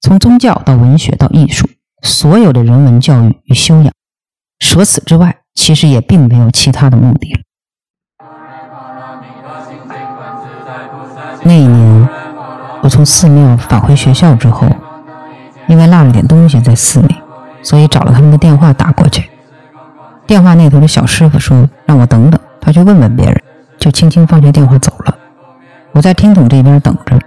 [0.00, 1.68] 从宗教到文学到艺术，
[2.06, 3.92] 所有的人文教育与修养，
[4.60, 7.40] 除此之外，其实也并没有其他的目的了。
[11.42, 12.08] 那一年，
[12.82, 14.68] 我从寺庙返回学校之后，
[15.66, 17.16] 因为落了点东西在寺里，
[17.62, 19.28] 所以找了他们的电话打过去。
[20.26, 23.42] 电话那头的小师傅说让我等等，他去问问别人，
[23.78, 25.16] 就轻轻放下电话走了。
[25.92, 27.18] 我在听筒这边等着，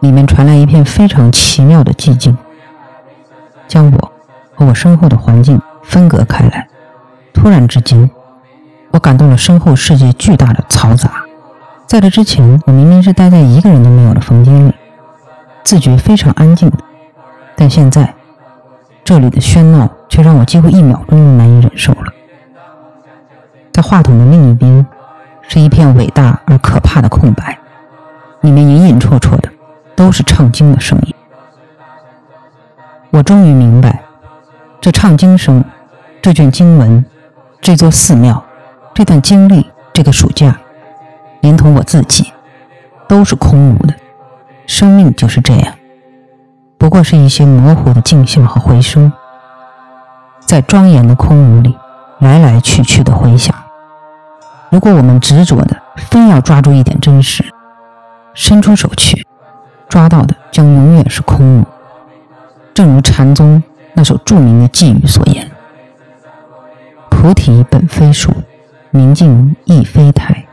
[0.00, 2.36] 里面传来一片非常奇妙的寂静，
[3.68, 4.12] 将我
[4.54, 6.66] 和我身后的环境分隔开来。
[7.32, 8.10] 突然之间，
[8.90, 11.22] 我感到了身后世界巨大的嘈杂。
[11.86, 14.74] 在这之前，我明明是待在一个人都没有的房间里，
[15.62, 16.72] 自觉非常安静。
[17.54, 18.14] 但现在，
[19.04, 22.12] 这里的喧闹却让我几乎一秒钟都难以忍受了。
[23.72, 24.84] 在话筒的另一边，
[25.42, 27.58] 是一片伟大而可怕的空白，
[28.40, 29.48] 里面隐隐绰绰的
[29.94, 31.14] 都是唱经的声音。
[33.10, 34.02] 我终于明白，
[34.80, 35.64] 这唱经声、
[36.20, 37.04] 这卷经文、
[37.60, 38.44] 这座寺庙、
[38.94, 40.56] 这段经历、这个暑假。
[41.40, 42.32] 连同我自己，
[43.06, 43.94] 都是空无的。
[44.66, 45.72] 生命就是这样，
[46.76, 49.10] 不过是一些模糊的镜像和回声，
[50.40, 51.78] 在庄严的空无里
[52.18, 53.54] 来来去去的回响。
[54.68, 57.44] 如果我们执着的非要抓住一点真实，
[58.34, 59.24] 伸出手去，
[59.88, 61.64] 抓到的将永远是空无。
[62.78, 63.60] 正如禅宗
[63.94, 65.50] 那首著名的寄语所言
[67.10, 68.32] ：“菩提本非树，
[68.92, 70.46] 明镜亦非台。”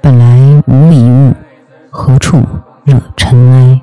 [0.00, 1.34] 本来无一物，
[1.90, 2.40] 何处
[2.84, 3.80] 惹尘埃？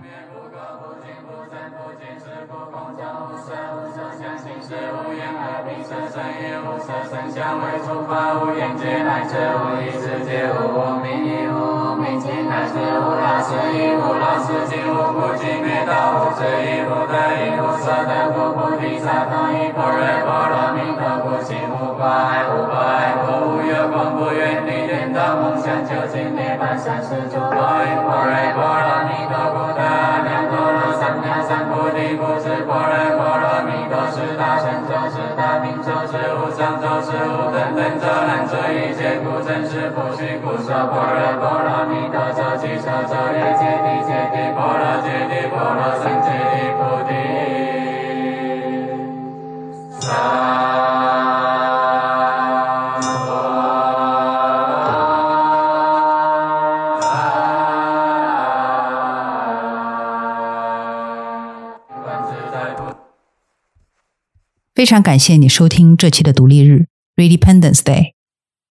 [26.79, 32.15] 三世诸佛云：般若波罗蜜多故，得阿耨多罗三藐三菩提。
[32.15, 40.39] 故知般若波罗蜜多是大神咒，是大明咒，是无上咒，是无等等咒，能除一切苦，真实不虚。
[40.39, 44.38] 故说般若波罗蜜多咒，即说咒业揭谛揭谛，
[64.75, 66.85] 非常感谢你收听这期的独立日
[67.17, 68.13] （Redependence Day）。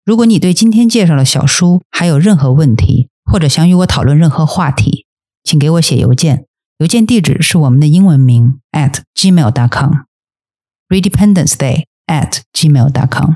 [0.05, 5.07] 如果你对今天介绍的小书还有任何问题，或者想与我讨论任何话题，
[5.43, 6.45] 请给我写邮件，
[6.79, 13.35] 邮件地址是我们的英文名 at gmail.com，Redependence Day at gmail.com。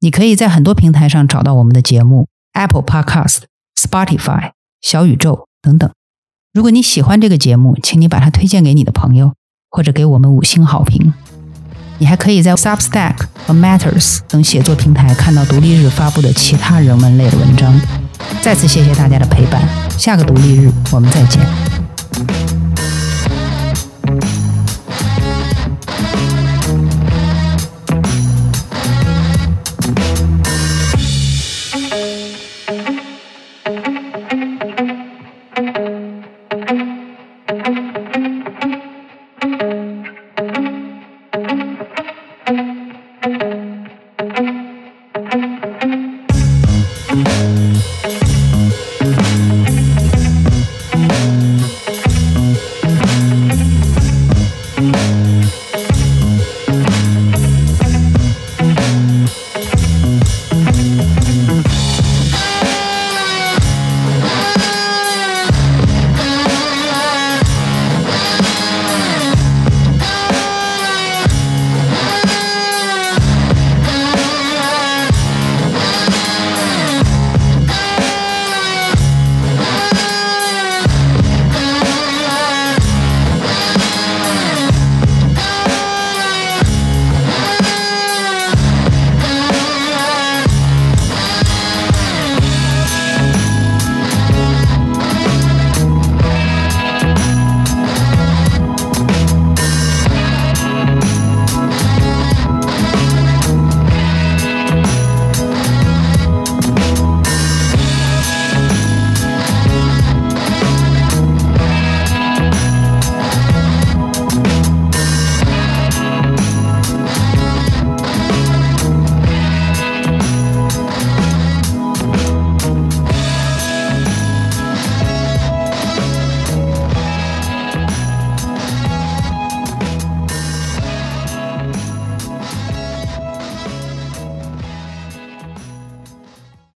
[0.00, 3.44] 你可以在很多平台上找到我们的节目：Apple Podcast、
[3.80, 4.50] Spotify、
[4.82, 5.90] 小宇宙等等。
[6.52, 9.32] 如果你喜欢这个节目，请你把它推荐给你的朋友，
[9.70, 11.14] 或者给我们五星好评。
[11.98, 17.80] 你还可以在 Substack 和 Matters 等写作平台看到独立日发布的其他人文类的文章。
[18.42, 21.81] 再次谢谢大家的陪伴，下个独立日我们再见。
[22.24, 22.61] Thank you.